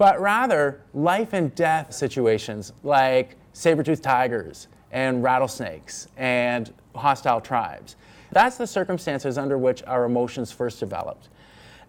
but 0.01 0.19
rather 0.19 0.81
life 0.95 1.31
and 1.33 1.53
death 1.53 1.93
situations 1.93 2.73
like 2.81 3.35
saber-toothed 3.53 4.01
tigers 4.01 4.67
and 4.91 5.21
rattlesnakes 5.21 6.07
and 6.17 6.73
hostile 6.95 7.39
tribes. 7.39 7.95
That's 8.31 8.57
the 8.57 8.65
circumstances 8.65 9.37
under 9.37 9.59
which 9.59 9.83
our 9.83 10.05
emotions 10.05 10.51
first 10.51 10.79
developed. 10.79 11.29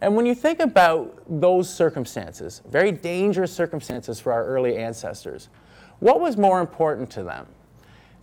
And 0.02 0.14
when 0.14 0.26
you 0.26 0.34
think 0.34 0.60
about 0.60 1.22
those 1.26 1.74
circumstances, 1.74 2.60
very 2.68 2.92
dangerous 2.92 3.50
circumstances 3.50 4.20
for 4.20 4.30
our 4.30 4.44
early 4.44 4.76
ancestors, 4.76 5.48
what 6.00 6.20
was 6.20 6.36
more 6.36 6.60
important 6.60 7.08
to 7.12 7.22
them? 7.22 7.46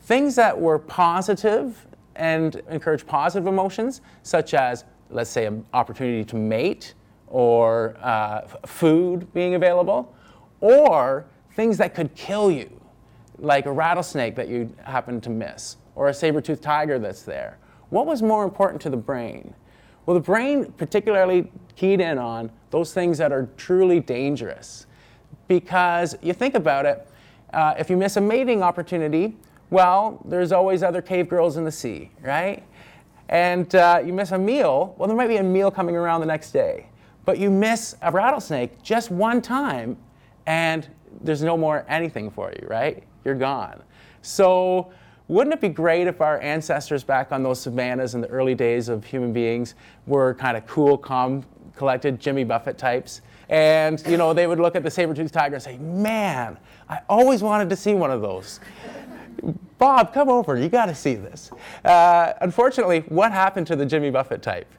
Things 0.02 0.36
that 0.36 0.56
were 0.56 0.78
positive 0.78 1.88
and 2.16 2.62
encourage 2.70 3.08
positive 3.08 3.48
emotions, 3.48 4.02
such 4.22 4.54
as, 4.54 4.84
let's 5.10 5.32
say, 5.32 5.48
an 5.48 5.66
opportunity 5.74 6.24
to 6.26 6.36
mate 6.36 6.94
or 7.30 7.96
uh, 8.02 8.42
food 8.66 9.32
being 9.34 9.56
available, 9.56 10.14
or 10.62 11.26
things 11.54 11.78
that 11.78 11.94
could 11.96 12.14
kill 12.16 12.52
you, 12.52 12.70
like 13.38 13.66
a 13.66 13.72
rattlesnake 13.72 14.36
that 14.36 14.48
you 14.48 14.74
happen 14.84 15.22
to 15.22 15.30
miss, 15.30 15.78
or 15.96 16.08
a 16.10 16.14
saber 16.14 16.42
toothed 16.42 16.64
tiger 16.64 17.00
that's 17.00 17.24
there. 17.24 17.58
What 17.90 18.06
was 18.06 18.22
more 18.22 18.44
important 18.44 18.82
to 18.84 18.90
the 18.90 18.98
brain? 18.98 19.54
Well, 20.06 20.16
the 20.16 20.22
brain 20.22 20.72
particularly 20.74 21.52
keyed 21.76 22.02
in 22.02 22.18
on 22.18 22.52
those 22.72 22.94
things 22.94 23.18
that 23.20 23.32
are 23.32 23.48
truly 23.58 24.00
dangerous. 24.00 24.88
Because 25.48 26.18
you 26.22 26.34
think 26.34 26.56
about 26.56 26.86
it, 26.86 27.08
uh, 27.54 27.76
if 27.78 27.90
you 27.90 27.98
miss 27.98 28.18
a 28.18 28.22
mating 28.22 28.62
opportunity, 28.62 29.38
well, 29.70 30.22
there's 30.26 30.52
always 30.52 30.84
other 30.84 31.02
cave 31.02 31.30
girls 31.30 31.58
in 31.58 31.64
the 31.64 31.72
sea, 31.72 32.12
right? 32.22 32.64
And 33.30 33.74
uh, 33.76 34.02
you 34.04 34.14
miss 34.14 34.32
a 34.32 34.38
meal, 34.38 34.96
well, 34.98 35.08
there 35.08 35.18
might 35.18 35.28
be 35.28 35.38
a 35.38 35.44
meal 35.44 35.70
coming 35.70 35.96
around 35.96 36.22
the 36.22 36.28
next 36.28 36.52
day. 36.52 36.89
But 37.30 37.38
you 37.38 37.52
miss 37.52 37.96
a 38.02 38.12
rattlesnake 38.12 38.82
just 38.82 39.12
one 39.12 39.40
time, 39.40 39.98
and 40.48 40.88
there's 41.22 41.44
no 41.44 41.56
more 41.56 41.86
anything 41.88 42.32
for 42.32 42.52
you, 42.52 42.68
right? 42.68 43.04
You're 43.24 43.36
gone. 43.36 43.84
So 44.24 44.92
wouldn't 45.28 45.54
it 45.54 45.62
be 45.62 45.70
great 45.70 46.08
if 46.08 46.22
our 46.22 46.42
ancestors 46.42 47.04
back 47.04 47.32
on 47.32 47.44
those 47.44 47.62
savannas 47.62 48.16
in 48.16 48.22
the 48.22 48.28
early 48.30 48.56
days 48.56 48.90
of 48.90 49.06
human 49.06 49.32
beings 49.32 49.76
were 50.08 50.34
kind 50.34 50.58
of 50.58 50.66
cool, 50.66 50.98
calm, 50.98 51.46
collected 51.76 52.20
Jimmy 52.20 52.44
Buffett 52.46 52.80
types? 52.80 53.22
And 53.48 54.04
you 54.08 54.18
know, 54.18 54.34
they 54.34 54.48
would 54.48 54.60
look 54.60 54.76
at 54.76 54.82
the 54.82 54.90
saber-toothed 54.90 55.32
tiger 55.32 55.54
and 55.54 55.64
say, 55.64 55.78
"Man, 55.78 56.58
I 56.90 57.02
always 57.08 57.44
wanted 57.44 57.70
to 57.70 57.76
see 57.76 57.94
one 57.94 58.10
of 58.10 58.24
those." 58.24 58.60
Bob, 59.78 60.16
come 60.16 60.30
over. 60.30 60.58
You 60.58 60.68
got 60.68 60.88
to 60.88 60.96
see 60.96 61.14
this. 61.14 61.52
Uh, 61.86 62.34
unfortunately, 62.42 63.02
what 63.02 63.32
happened 63.32 63.68
to 63.68 63.76
the 63.76 63.86
Jimmy 63.86 64.10
Buffett 64.10 64.42
type? 64.42 64.74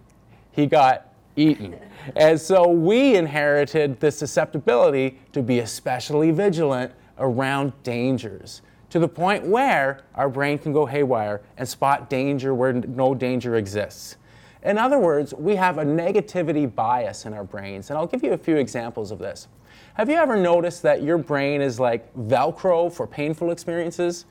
He 0.51 0.67
got 0.67 1.10
eaten. 1.41 1.79
And 2.17 2.41
so 2.41 2.69
we 2.69 3.17
inherited 3.17 4.01
the 4.01 4.11
susceptibility 4.11 5.19
to 5.33 5.43
be 5.43 5.61
especially 5.61 6.31
vigilant 6.31 6.93
around 7.19 7.73
dangers 7.83 8.63
to 8.91 8.99
the 8.99 9.09
point 9.09 9.47
where 9.47 10.03
our 10.15 10.29
brain 10.29 10.59
can 10.59 10.73
go 10.73 10.85
haywire 10.85 11.43
and 11.57 11.69
spot 11.69 12.11
danger 12.11 12.55
where 12.55 12.73
no 12.73 13.15
danger 13.15 13.57
exists. 13.57 14.17
In 14.63 14.77
other 14.77 14.99
words, 14.99 15.33
we 15.35 15.57
have 15.57 15.79
a 15.79 15.85
negativity 15.85 16.73
bias 16.73 17.25
in 17.25 17.33
our 17.33 17.45
brains, 17.45 17.89
and 17.89 17.99
I'll 17.99 18.07
give 18.07 18.23
you 18.23 18.33
a 18.33 18.39
few 18.39 18.57
examples 18.57 19.11
of 19.11 19.19
this. 19.19 19.49
Have 19.95 20.11
you 20.11 20.17
ever 20.17 20.37
noticed 20.37 20.83
that 20.83 21.03
your 21.03 21.19
brain 21.19 21.63
is 21.63 21.81
like 21.81 22.15
Velcro 22.15 22.93
for 22.93 23.07
painful 23.07 23.51
experiences 23.51 24.27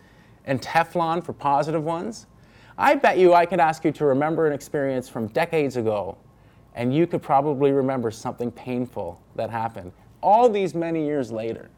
and 0.45 0.61
Teflon 0.61 1.23
for 1.23 1.33
positive 1.33 1.83
ones? 1.83 2.27
I 2.77 2.95
bet 2.95 3.17
you 3.17 3.33
I 3.33 3.45
could 3.45 3.59
ask 3.59 3.83
you 3.83 3.91
to 3.93 4.05
remember 4.05 4.45
an 4.45 4.53
experience 4.53 5.09
from 5.09 5.27
decades 5.27 5.77
ago, 5.77 6.17
and 6.75 6.93
you 6.93 7.07
could 7.07 7.21
probably 7.21 7.71
remember 7.71 8.11
something 8.11 8.51
painful 8.51 9.19
that 9.35 9.49
happened 9.49 9.91
all 10.21 10.49
these 10.49 10.73
many 10.73 11.05
years 11.05 11.31
later. 11.31 11.69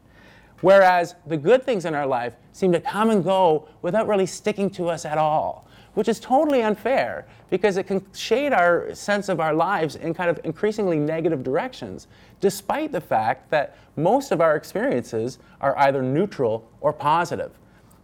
Whereas 0.60 1.16
the 1.26 1.36
good 1.36 1.64
things 1.64 1.84
in 1.84 1.94
our 1.94 2.06
life 2.06 2.36
seem 2.52 2.72
to 2.72 2.80
come 2.80 3.10
and 3.10 3.24
go 3.24 3.68
without 3.82 4.06
really 4.06 4.26
sticking 4.26 4.70
to 4.70 4.88
us 4.88 5.04
at 5.04 5.18
all, 5.18 5.66
which 5.94 6.08
is 6.08 6.20
totally 6.20 6.62
unfair 6.62 7.26
because 7.50 7.76
it 7.76 7.86
can 7.86 8.04
shade 8.14 8.52
our 8.52 8.94
sense 8.94 9.28
of 9.28 9.40
our 9.40 9.52
lives 9.52 9.96
in 9.96 10.14
kind 10.14 10.30
of 10.30 10.38
increasingly 10.44 10.98
negative 10.98 11.42
directions, 11.42 12.06
despite 12.40 12.92
the 12.92 13.00
fact 13.00 13.50
that 13.50 13.76
most 13.96 14.30
of 14.30 14.40
our 14.40 14.54
experiences 14.54 15.38
are 15.60 15.76
either 15.78 16.00
neutral 16.00 16.68
or 16.80 16.92
positive. 16.92 17.50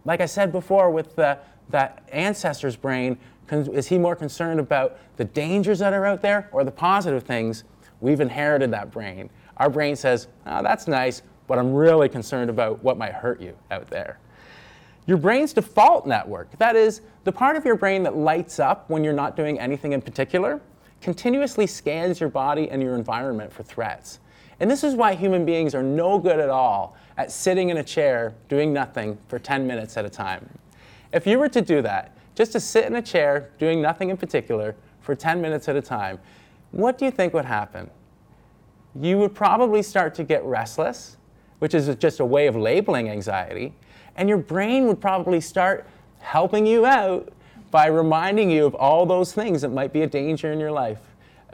Like 0.03 0.19
I 0.19 0.25
said 0.25 0.51
before, 0.51 0.91
with 0.91 1.15
the, 1.15 1.39
that 1.69 2.03
ancestor's 2.11 2.75
brain, 2.75 3.17
is 3.51 3.87
he 3.87 3.97
more 3.97 4.15
concerned 4.15 4.59
about 4.59 4.97
the 5.17 5.25
dangers 5.25 5.79
that 5.79 5.93
are 5.93 6.05
out 6.05 6.21
there 6.21 6.49
or 6.51 6.63
the 6.63 6.71
positive 6.71 7.23
things? 7.23 7.63
We've 8.01 8.21
inherited 8.21 8.71
that 8.71 8.91
brain. 8.91 9.29
Our 9.57 9.69
brain 9.69 9.95
says, 9.95 10.27
oh, 10.45 10.63
that's 10.63 10.87
nice 10.87 11.21
but 11.49 11.57
I'm 11.57 11.73
really 11.73 12.07
concerned 12.07 12.51
about 12.51 12.81
what 12.83 12.97
might 12.97 13.11
hurt 13.11 13.41
you 13.41 13.57
out 13.71 13.87
there. 13.87 14.19
Your 15.07 15.17
brain's 15.17 15.51
default 15.51 16.05
network, 16.05 16.55
that 16.59 16.75
is, 16.75 17.01
the 17.23 17.31
part 17.31 17.57
of 17.57 17.65
your 17.65 17.75
brain 17.75 18.03
that 18.03 18.15
lights 18.15 18.59
up 18.59 18.87
when 18.87 19.03
you're 19.03 19.13
not 19.13 19.35
doing 19.35 19.59
anything 19.59 19.93
in 19.93 20.01
particular, 20.01 20.61
continuously 21.01 21.65
scans 21.65 22.19
your 22.19 22.29
body 22.29 22.69
and 22.69 22.83
your 22.83 22.95
environment 22.95 23.51
for 23.51 23.63
threats. 23.63 24.19
And 24.59 24.69
this 24.69 24.83
is 24.83 24.93
why 24.93 25.15
human 25.15 25.43
beings 25.43 25.73
are 25.73 25.81
no 25.81 26.19
good 26.19 26.39
at 26.39 26.51
all 26.51 26.95
at 27.17 27.31
sitting 27.31 27.69
in 27.69 27.77
a 27.77 27.83
chair 27.83 28.35
doing 28.47 28.71
nothing 28.71 29.17
for 29.27 29.39
10 29.39 29.65
minutes 29.65 29.97
at 29.97 30.05
a 30.05 30.09
time. 30.09 30.47
If 31.11 31.25
you 31.25 31.39
were 31.39 31.49
to 31.49 31.61
do 31.61 31.81
that, 31.81 32.15
just 32.39 32.53
to 32.53 32.59
sit 32.59 32.85
in 32.85 32.95
a 32.95 33.01
chair 33.01 33.51
doing 33.59 33.81
nothing 33.81 34.09
in 34.09 34.17
particular 34.17 34.75
for 35.01 35.13
10 35.13 35.39
minutes 35.39 35.69
at 35.69 35.75
a 35.75 35.81
time, 35.81 36.17
what 36.71 36.97
do 36.97 37.05
you 37.05 37.11
think 37.11 37.35
would 37.35 37.45
happen? 37.45 37.87
You 38.99 39.19
would 39.19 39.35
probably 39.35 39.83
start 39.83 40.15
to 40.15 40.23
get 40.23 40.43
restless 40.43 41.17
which 41.59 41.73
is 41.73 41.93
just 41.97 42.19
a 42.19 42.25
way 42.25 42.47
of 42.47 42.55
labeling 42.55 43.09
anxiety. 43.09 43.73
And 44.15 44.27
your 44.27 44.37
brain 44.37 44.87
would 44.87 44.99
probably 44.99 45.39
start 45.39 45.87
helping 46.19 46.65
you 46.65 46.85
out 46.85 47.31
by 47.71 47.87
reminding 47.87 48.49
you 48.49 48.65
of 48.65 48.73
all 48.75 49.05
those 49.05 49.33
things 49.33 49.61
that 49.61 49.69
might 49.69 49.93
be 49.93 50.01
a 50.01 50.07
danger 50.07 50.51
in 50.51 50.59
your 50.59 50.71
life. 50.71 50.99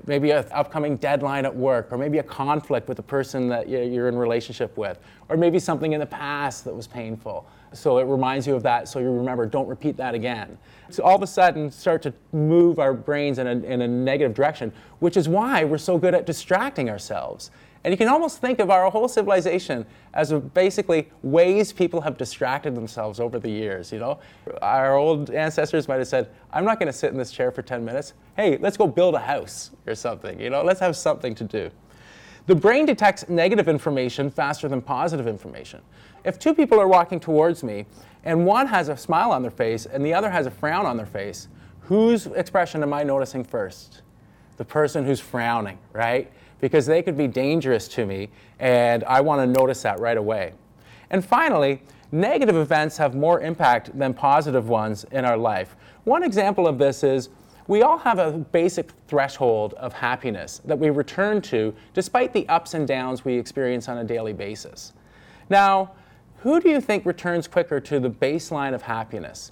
Maybe 0.08 0.32
an 0.32 0.46
upcoming 0.52 0.98
deadline 0.98 1.46
at 1.46 1.56
work, 1.56 1.92
or 1.92 1.98
maybe 1.98 2.20
a 2.20 2.24
conflict 2.24 2.88
with 2.88 2.98
the 2.98 3.04
person 3.04 3.50
that 3.50 3.68
you're 3.68 4.08
in 4.08 4.16
relationship 4.16 4.78
with, 4.78 5.00
or 5.30 5.38
maybe 5.38 5.58
something 5.60 5.94
in 5.94 6.00
the 6.00 6.06
past 6.06 6.64
that 6.66 6.76
was 6.76 6.88
painful. 6.88 7.48
So 7.76 7.98
it 7.98 8.04
reminds 8.04 8.48
you 8.48 8.56
of 8.56 8.64
that, 8.64 8.88
so 8.88 9.00
you 9.00 9.12
remember, 9.12 9.46
don't 9.46 9.68
repeat 9.68 9.98
that 9.98 10.16
again. 10.16 10.58
So 10.90 11.04
all 11.04 11.16
of 11.16 11.22
a 11.22 11.28
sudden, 11.28 11.72
start 11.72 12.02
to 12.04 12.14
move 12.32 12.80
our 12.80 12.94
brains 12.94 13.40
in 13.40 13.48
a, 13.48 13.52
in 13.52 13.82
a 13.82 13.88
negative 13.88 14.34
direction, 14.34 14.72
which 15.00 15.18
is 15.18 15.28
why 15.28 15.64
we're 15.64 15.78
so 15.78 15.98
good 15.98 16.14
at 16.14 16.26
distracting 16.26 16.90
ourselves. 16.90 17.52
And 17.84 17.92
you 17.92 17.98
can 18.00 18.08
almost 18.08 18.42
think 18.42 18.60
of 18.60 18.72
our 18.72 18.90
whole 18.90 19.08
civilization 19.08 19.86
as 20.16 20.34
basically 20.34 21.08
ways 21.22 21.72
people 21.72 22.02
have 22.02 22.18
distracted 22.18 22.74
themselves 22.74 23.20
over 23.20 23.38
the 23.38 23.50
years. 23.50 23.92
You 23.92 24.00
know, 24.00 24.20
our 24.64 24.96
old 24.96 25.30
ancestors 25.30 25.88
might 25.88 25.98
have 25.98 26.08
said, 26.08 26.30
"I'm 26.52 26.66
not 26.66 26.80
going 26.80 26.92
to 26.92 26.98
sit 26.98 27.12
in 27.12 27.18
this 27.20 27.32
chair 27.32 27.52
for 27.52 27.62
10 27.62 27.86
minutes. 27.86 28.14
Hey, 28.36 28.58
let's 28.58 28.76
go 28.76 28.88
build 28.88 29.14
a 29.14 29.20
house 29.20 29.70
or 29.86 29.94
something. 29.94 30.40
You 30.40 30.50
know, 30.50 30.64
let's 30.64 30.80
have 30.80 30.98
something 30.98 31.36
to 31.36 31.44
do." 31.44 31.70
The 32.48 32.56
brain 32.56 32.86
detects 32.86 33.28
negative 33.28 33.68
information 33.68 34.30
faster 34.30 34.68
than 34.68 34.82
positive 34.82 35.28
information. 35.28 35.82
If 36.24 36.38
two 36.38 36.54
people 36.54 36.80
are 36.80 36.88
walking 36.88 37.20
towards 37.20 37.64
me 37.64 37.86
and 38.24 38.46
one 38.46 38.68
has 38.68 38.90
a 38.90 38.98
smile 38.98 39.32
on 39.32 39.42
their 39.42 39.52
face 39.52 39.86
and 39.86 40.06
the 40.06 40.14
other 40.14 40.30
has 40.30 40.46
a 40.46 40.52
frown 40.52 40.86
on 40.86 40.98
their 40.98 41.06
face, 41.06 41.48
whose 41.82 42.28
expression 42.28 42.84
am 42.84 42.94
I 42.94 43.04
noticing 43.04 43.44
first? 43.44 44.02
The 44.58 44.66
person 44.66 45.06
who's 45.06 45.20
frowning, 45.20 45.78
right? 45.94 46.32
because 46.60 46.86
they 46.86 47.02
could 47.02 47.18
be 47.18 47.28
dangerous 47.28 47.88
to 47.90 48.06
me, 48.06 48.30
and 48.60 49.04
I 49.04 49.22
want 49.22 49.42
to 49.42 49.48
notice 49.48 49.82
that 49.84 50.00
right 50.00 50.18
away. 50.18 50.54
And 51.10 51.24
finally, 51.24 51.82
negative 52.12 52.56
events 52.56 52.98
have 52.98 53.16
more 53.16 53.42
impact 53.42 53.98
than 53.98 54.14
positive 54.14 54.70
ones 54.70 55.06
in 55.12 55.26
our 55.26 55.38
life. 55.38 55.76
One 56.06 56.24
example 56.24 56.68
of 56.68 56.78
this 56.78 57.04
is 57.04 57.30
we 57.68 57.82
all 57.82 57.98
have 57.98 58.20
a 58.20 58.32
basic 58.32 58.92
threshold 59.08 59.74
of 59.76 59.94
happiness 59.94 60.62
that 60.66 60.78
we 60.78 60.90
return 60.90 61.42
to 61.42 61.74
despite 61.94 62.32
the 62.34 62.48
ups 62.48 62.74
and 62.74 62.88
downs 62.88 63.26
we 63.26 63.36
experience 63.36 63.90
on 63.90 63.98
a 63.98 64.04
daily 64.04 64.34
basis. 64.34 64.94
Now, 65.50 65.92
who 66.40 66.60
do 66.60 66.70
you 66.70 66.80
think 66.80 67.06
returns 67.06 67.48
quicker 67.48 67.80
to 67.80 68.00
the 68.00 68.10
baseline 68.10 68.76
of 68.76 68.84
happiness? 68.84 69.52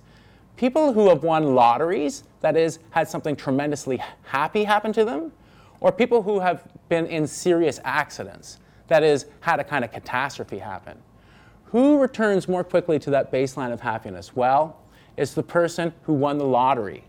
People 0.58 0.94
who 0.94 1.10
have 1.10 1.24
won 1.24 1.56
lotteries, 1.56 2.24
that 2.42 2.56
is, 2.56 2.78
had 2.92 3.08
something 3.08 3.36
tremendously 3.36 4.00
happy 4.24 4.64
happen 4.64 4.94
to 4.94 5.04
them, 5.04 5.32
or 5.80 5.92
people 5.92 6.22
who 6.22 6.40
have 6.40 6.64
been 6.90 7.08
in 7.08 7.26
serious 7.26 7.80
accidents, 7.84 8.60
that 8.88 9.02
is, 9.02 9.26
had 9.40 9.60
a 9.60 9.64
kind 9.64 9.84
of 9.84 9.92
catastrophe 9.92 10.60
happen? 10.60 10.98
Who 11.66 12.00
returns 12.00 12.48
more 12.48 12.64
quickly 12.64 13.00
to 13.00 13.10
that 13.10 13.32
baseline 13.32 13.74
of 13.74 13.82
happiness? 13.82 14.36
Well, 14.36 14.78
it's 15.18 15.34
the 15.34 15.42
person 15.42 15.92
who 16.04 16.14
won 16.14 16.38
the 16.38 16.46
lottery. 16.46 17.04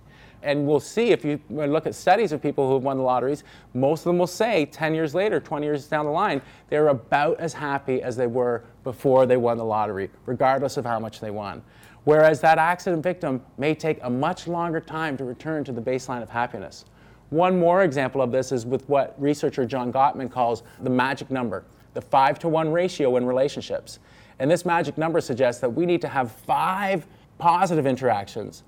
And 0.44 0.66
we'll 0.66 0.78
see 0.78 1.10
if 1.10 1.24
you 1.24 1.40
look 1.48 1.86
at 1.86 1.94
studies 1.94 2.30
of 2.30 2.42
people 2.42 2.68
who 2.68 2.74
have 2.74 2.82
won 2.82 2.98
the 2.98 3.02
lotteries, 3.02 3.44
most 3.72 4.00
of 4.00 4.04
them 4.04 4.18
will 4.18 4.26
say 4.26 4.66
10 4.66 4.94
years 4.94 5.14
later, 5.14 5.40
20 5.40 5.64
years 5.64 5.86
down 5.86 6.04
the 6.04 6.10
line, 6.10 6.42
they're 6.68 6.88
about 6.88 7.40
as 7.40 7.54
happy 7.54 8.02
as 8.02 8.14
they 8.14 8.26
were 8.26 8.62
before 8.84 9.24
they 9.24 9.38
won 9.38 9.56
the 9.56 9.64
lottery, 9.64 10.10
regardless 10.26 10.76
of 10.76 10.84
how 10.84 11.00
much 11.00 11.18
they 11.18 11.30
won. 11.30 11.62
Whereas 12.04 12.42
that 12.42 12.58
accident 12.58 13.02
victim 13.02 13.40
may 13.56 13.74
take 13.74 13.98
a 14.02 14.10
much 14.10 14.46
longer 14.46 14.80
time 14.80 15.16
to 15.16 15.24
return 15.24 15.64
to 15.64 15.72
the 15.72 15.80
baseline 15.80 16.22
of 16.22 16.28
happiness. 16.28 16.84
One 17.30 17.58
more 17.58 17.82
example 17.82 18.20
of 18.20 18.30
this 18.30 18.52
is 18.52 18.66
with 18.66 18.86
what 18.86 19.14
researcher 19.18 19.64
John 19.64 19.90
Gottman 19.90 20.30
calls 20.30 20.62
the 20.82 20.90
magic 20.90 21.30
number, 21.30 21.64
the 21.94 22.02
five 22.02 22.38
to 22.40 22.48
one 22.48 22.70
ratio 22.70 23.16
in 23.16 23.24
relationships. 23.24 23.98
And 24.38 24.50
this 24.50 24.66
magic 24.66 24.98
number 24.98 25.22
suggests 25.22 25.62
that 25.62 25.70
we 25.70 25.86
need 25.86 26.02
to 26.02 26.08
have 26.08 26.30
five 26.30 27.06
positive 27.38 27.86
interactions 27.86 28.62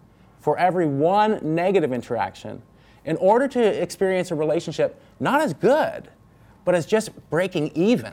for 0.46 0.56
every 0.58 0.86
one 0.86 1.40
negative 1.42 1.92
interaction 1.92 2.62
in 3.04 3.16
order 3.16 3.48
to 3.48 3.60
experience 3.82 4.30
a 4.30 4.34
relationship 4.36 5.02
not 5.18 5.40
as 5.40 5.52
good, 5.52 6.08
but 6.64 6.72
as 6.72 6.86
just 6.86 7.10
breaking 7.30 7.72
even. 7.74 8.12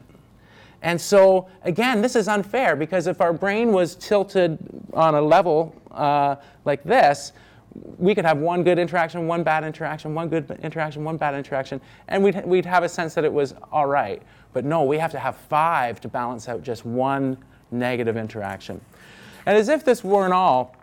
And 0.82 1.00
so, 1.00 1.48
again, 1.62 2.02
this 2.02 2.16
is 2.16 2.28
unfair 2.28 2.76
because 2.76 3.06
if 3.06 3.22
our 3.22 3.34
brain 3.34 3.72
was 3.72 3.94
tilted 3.94 4.58
on 4.96 5.14
a 5.14 5.22
level 5.22 5.80
uh, 5.92 6.38
like 6.66 6.84
this, 6.84 7.34
we 8.00 8.16
could 8.16 8.26
have 8.26 8.40
one 8.40 8.64
good 8.64 8.80
interaction, 8.80 9.28
one 9.28 9.44
bad 9.44 9.64
interaction, 9.64 10.16
one 10.16 10.28
good 10.28 10.50
interaction, 10.64 11.04
one 11.04 11.18
bad 11.18 11.36
interaction, 11.36 11.80
and 12.08 12.24
we'd, 12.24 12.44
we'd 12.48 12.66
have 12.66 12.82
a 12.82 12.90
sense 12.90 13.14
that 13.14 13.26
it 13.26 13.32
was 13.32 13.54
all 13.72 13.86
right. 13.86 14.24
But 14.54 14.66
no, 14.66 14.82
we 14.82 14.98
have 14.98 15.12
to 15.12 15.20
have 15.20 15.36
five 15.36 16.02
to 16.02 16.08
balance 16.08 16.50
out 16.50 16.64
just 16.64 16.84
one 16.84 17.38
negative 17.70 18.18
interaction. 18.18 18.82
And 19.46 19.56
as 19.56 19.70
if 19.70 19.86
this 19.86 20.04
weren't 20.04 20.34
all, 20.34 20.76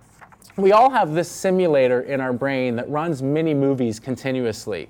we 0.57 0.73
all 0.73 0.91
have 0.91 1.15
this 1.15 1.31
simulator 1.31 2.03
in 2.03 2.21
our 2.21 2.33
brain 2.33 2.77
that 2.77 2.89
runs 2.91 3.23
mini 3.23 3.55
movies 3.55 4.01
continuously, 4.01 4.89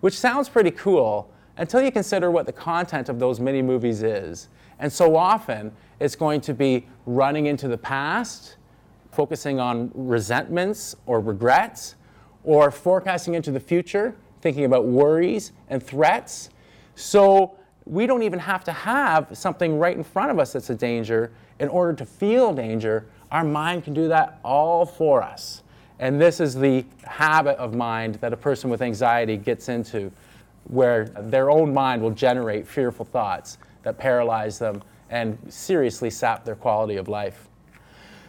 which 0.00 0.18
sounds 0.18 0.48
pretty 0.48 0.70
cool 0.70 1.30
until 1.56 1.82
you 1.82 1.92
consider 1.92 2.30
what 2.30 2.46
the 2.46 2.52
content 2.52 3.08
of 3.08 3.18
those 3.18 3.40
mini 3.40 3.62
movies 3.62 4.02
is. 4.02 4.48
And 4.78 4.92
so 4.92 5.16
often, 5.16 5.72
it's 6.00 6.16
going 6.16 6.40
to 6.42 6.54
be 6.54 6.86
running 7.06 7.46
into 7.46 7.68
the 7.68 7.78
past, 7.78 8.56
focusing 9.12 9.60
on 9.60 9.90
resentments 9.94 10.96
or 11.06 11.20
regrets, 11.20 11.94
or 12.42 12.70
forecasting 12.70 13.34
into 13.34 13.50
the 13.50 13.60
future, 13.60 14.16
thinking 14.40 14.64
about 14.64 14.86
worries 14.86 15.52
and 15.68 15.82
threats. 15.82 16.50
So 16.96 17.56
we 17.86 18.06
don't 18.06 18.22
even 18.22 18.38
have 18.38 18.64
to 18.64 18.72
have 18.72 19.28
something 19.32 19.78
right 19.78 19.96
in 19.96 20.04
front 20.04 20.30
of 20.30 20.38
us 20.38 20.52
that's 20.52 20.70
a 20.70 20.74
danger 20.74 21.32
in 21.60 21.68
order 21.68 21.92
to 21.94 22.04
feel 22.04 22.52
danger. 22.52 23.06
Our 23.34 23.42
mind 23.42 23.82
can 23.82 23.94
do 23.94 24.06
that 24.06 24.38
all 24.44 24.86
for 24.86 25.20
us. 25.20 25.64
And 25.98 26.20
this 26.20 26.38
is 26.38 26.54
the 26.54 26.84
habit 27.02 27.56
of 27.58 27.74
mind 27.74 28.14
that 28.16 28.32
a 28.32 28.36
person 28.36 28.70
with 28.70 28.80
anxiety 28.80 29.36
gets 29.36 29.68
into, 29.68 30.12
where 30.68 31.06
their 31.06 31.50
own 31.50 31.74
mind 31.74 32.00
will 32.00 32.12
generate 32.12 32.64
fearful 32.64 33.04
thoughts 33.04 33.58
that 33.82 33.98
paralyze 33.98 34.60
them 34.60 34.84
and 35.10 35.36
seriously 35.48 36.10
sap 36.10 36.44
their 36.44 36.54
quality 36.54 36.94
of 36.94 37.08
life. 37.08 37.48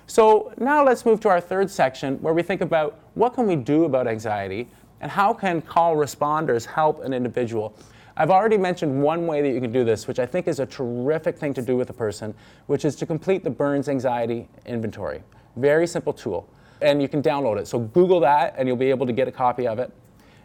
So 0.07 0.51
now 0.57 0.83
let's 0.83 1.05
move 1.05 1.19
to 1.19 1.29
our 1.29 1.39
third 1.39 1.69
section 1.69 2.19
where 2.23 2.33
we 2.33 2.41
think 2.41 2.61
about 2.61 2.97
what 3.13 3.35
can 3.35 3.45
we 3.45 3.55
do 3.55 3.85
about 3.85 4.07
anxiety 4.07 4.67
and 5.01 5.11
how 5.11 5.35
can 5.35 5.61
call 5.61 5.95
responders 5.95 6.65
help 6.65 7.03
an 7.03 7.13
individual 7.13 7.75
I've 8.17 8.31
already 8.31 8.57
mentioned 8.57 9.03
one 9.03 9.27
way 9.27 9.41
that 9.41 9.49
you 9.49 9.59
can 9.59 9.73
do 9.73 9.83
this, 9.83 10.07
which 10.07 10.19
I 10.19 10.25
think 10.25 10.47
is 10.47 10.61
a 10.61 10.65
terrific 10.65 11.37
thing 11.37 11.53
to 11.53 11.61
do 11.61 11.75
with 11.75 11.89
a 11.89 11.93
person, 11.93 12.33
which 12.67 12.85
is 12.85 12.95
to 12.97 13.05
complete 13.05 13.43
the 13.43 13.49
Burns 13.49 13.89
Anxiety 13.89 14.47
Inventory. 14.65 15.21
Very 15.57 15.85
simple 15.85 16.13
tool. 16.13 16.47
And 16.81 17.01
you 17.01 17.09
can 17.09 17.21
download 17.21 17.59
it. 17.59 17.67
So 17.67 17.79
Google 17.79 18.21
that, 18.21 18.55
and 18.57 18.69
you'll 18.69 18.77
be 18.77 18.89
able 18.89 19.05
to 19.05 19.11
get 19.11 19.27
a 19.27 19.31
copy 19.31 19.67
of 19.67 19.79
it. 19.79 19.91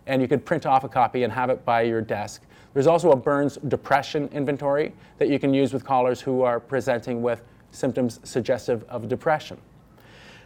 And 0.06 0.20
you 0.20 0.26
can 0.26 0.40
print 0.40 0.66
off 0.66 0.82
a 0.82 0.88
copy 0.88 1.22
and 1.22 1.32
have 1.32 1.48
it 1.48 1.64
by 1.64 1.82
your 1.82 2.00
desk. 2.00 2.42
There's 2.74 2.88
also 2.88 3.12
a 3.12 3.16
Burns 3.16 3.56
Depression 3.68 4.28
Inventory 4.32 4.92
that 5.18 5.28
you 5.28 5.38
can 5.38 5.54
use 5.54 5.72
with 5.72 5.84
callers 5.84 6.20
who 6.20 6.42
are 6.42 6.58
presenting 6.58 7.22
with 7.22 7.44
symptoms 7.70 8.18
suggestive 8.24 8.84
of 8.88 9.08
depression. 9.08 9.58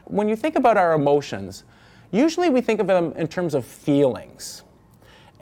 When 0.04 0.28
you 0.28 0.36
think 0.36 0.56
about 0.56 0.76
our 0.76 0.92
emotions, 0.92 1.64
usually 2.10 2.50
we 2.50 2.60
think 2.60 2.80
of 2.80 2.86
them 2.86 3.14
in 3.16 3.28
terms 3.28 3.54
of 3.54 3.64
feelings. 3.64 4.62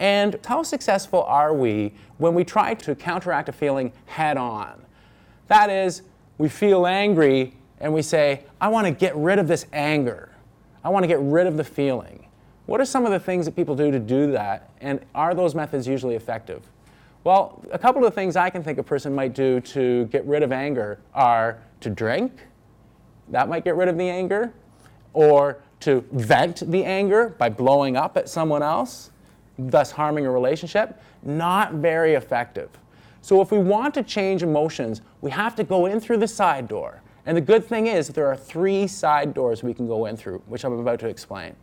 And 0.03 0.41
how 0.45 0.65
successful 0.65 1.23
are 1.23 1.55
we 1.55 1.95
when 2.19 2.35
we 2.35 2.43
try 2.43 2.75
to 2.75 2.97
counteract 2.97 3.49
a 3.49 3.53
feeling 3.53 3.93
head 4.07 4.37
on? 4.37 4.83
That 5.47 5.71
is, 5.71 6.03
we 6.39 6.49
feel 6.49 6.89
angry 6.89 7.55
and 7.79 7.95
we 7.95 8.03
say, 8.03 8.43
I 8.61 8.67
want 8.67 8.89
to 8.89 8.91
get 8.91 9.15
rid 9.15 9.39
of 9.39 9.47
this 9.47 9.65
anger. 9.73 10.35
I 10.83 10.89
want 10.89 11.05
to 11.05 11.07
get 11.07 11.21
rid 11.21 11.47
of 11.47 11.57
the 11.57 11.63
feeling. 11.63 12.27
What 12.67 12.81
are 12.81 12.85
some 12.85 13.07
of 13.07 13.13
the 13.13 13.21
things 13.21 13.47
that 13.47 13.55
people 13.55 13.77
do 13.77 13.93
to 13.93 14.01
do 14.01 14.33
that? 14.33 14.71
And 14.81 14.99
are 15.15 15.37
those 15.37 15.55
methods 15.55 15.87
usually 15.87 16.17
effective? 16.17 16.65
Well, 17.23 17.65
a 17.71 17.79
couple 17.79 18.05
of 18.05 18.13
things 18.13 18.35
I 18.35 18.51
can 18.51 18.65
think 18.65 18.79
a 18.79 18.83
person 18.83 19.15
might 19.15 19.35
do 19.35 19.61
to 19.61 20.07
get 20.07 20.27
rid 20.27 20.43
of 20.43 20.51
anger 20.51 20.99
are 21.15 21.63
to 21.79 21.91
drink, 21.91 22.33
that 23.29 23.49
might 23.49 23.63
get 23.63 23.77
rid 23.77 23.87
of 23.87 23.97
the 23.97 24.09
anger, 24.09 24.53
or 25.13 25.59
to 25.79 26.05
vent 26.11 26.69
the 26.73 26.85
anger 26.85 27.29
by 27.39 27.49
blowing 27.49 27.97
up 27.97 28.17
at 28.17 28.29
someone 28.29 28.65
else 28.65 29.12
thus 29.59 29.91
harming 29.91 30.27
a 30.27 30.31
relationship, 30.31 31.01
not 31.23 31.75
very 31.75 32.15
effective. 32.15 32.71
So 33.21 33.41
if 33.41 33.53
we 33.53 33.59
want 33.59 33.95
to 33.95 34.03
change 34.03 34.43
emotions, 34.43 35.01
we 35.21 35.31
have 35.31 35.55
to 35.57 35.65
go 35.65 35.87
in 35.87 36.01
through 36.01 36.19
the 36.19 36.29
side 36.29 36.69
door. 36.69 37.03
And 37.25 37.37
the 37.37 37.41
good 37.41 37.65
thing 37.65 37.87
is 37.87 38.09
there 38.09 38.27
are 38.27 38.37
three 38.37 38.87
side 38.87 39.33
doors 39.33 39.63
we 39.63 39.75
can 39.75 39.87
go 39.87 40.07
in 40.07 40.17
through, 40.17 40.43
which 40.47 40.65
I'm 40.65 40.73
about 40.73 40.99
to 41.01 41.09
explain. 41.09 41.55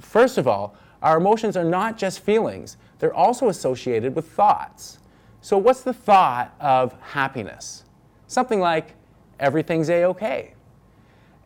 First 0.00 0.36
of 0.38 0.48
all, 0.48 0.74
our 1.00 1.16
emotions 1.16 1.56
are 1.56 1.64
not 1.64 1.96
just 1.96 2.20
feelings, 2.20 2.76
they're 2.98 3.14
also 3.14 3.48
associated 3.48 4.16
with 4.16 4.28
thoughts. 4.28 4.98
So, 5.40 5.56
what's 5.56 5.82
the 5.82 5.92
thought 5.92 6.52
of 6.58 7.00
happiness? 7.00 7.84
Something 8.26 8.58
like, 8.58 8.94
everything's 9.38 9.88
a 9.88 10.04
okay. 10.06 10.54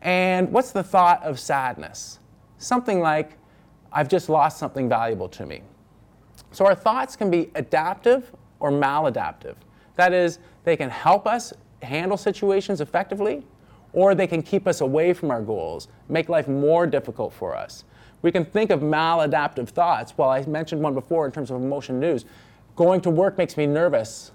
And 0.01 0.51
what's 0.51 0.71
the 0.71 0.83
thought 0.83 1.21
of 1.23 1.39
sadness? 1.39 2.19
Something 2.57 2.99
like, 2.99 3.37
I've 3.93 4.09
just 4.09 4.27
lost 4.27 4.57
something 4.57 4.89
valuable 4.89 5.29
to 5.29 5.45
me. 5.45 5.61
So 6.51 6.65
our 6.65 6.75
thoughts 6.75 7.15
can 7.15 7.29
be 7.29 7.51
adaptive 7.55 8.31
or 8.59 8.71
maladaptive. 8.71 9.55
That 9.95 10.13
is, 10.13 10.39
they 10.63 10.75
can 10.75 10.89
help 10.89 11.27
us 11.27 11.53
handle 11.83 12.17
situations 12.17 12.81
effectively, 12.81 13.45
or 13.93 14.15
they 14.15 14.27
can 14.27 14.41
keep 14.41 14.67
us 14.67 14.81
away 14.81 15.13
from 15.13 15.29
our 15.29 15.41
goals, 15.41 15.87
make 16.09 16.27
life 16.27 16.47
more 16.47 16.87
difficult 16.87 17.33
for 17.33 17.55
us. 17.55 17.85
We 18.23 18.31
can 18.31 18.45
think 18.45 18.71
of 18.71 18.79
maladaptive 18.79 19.69
thoughts. 19.69 20.17
Well, 20.17 20.29
I 20.29 20.43
mentioned 20.45 20.81
one 20.81 20.93
before 20.93 21.25
in 21.25 21.31
terms 21.31 21.51
of 21.51 21.61
emotion 21.61 21.99
news. 21.99 22.25
Going 22.75 23.01
to 23.01 23.11
work 23.11 23.37
makes 23.37 23.57
me 23.57 23.67
nervous. 23.67 24.31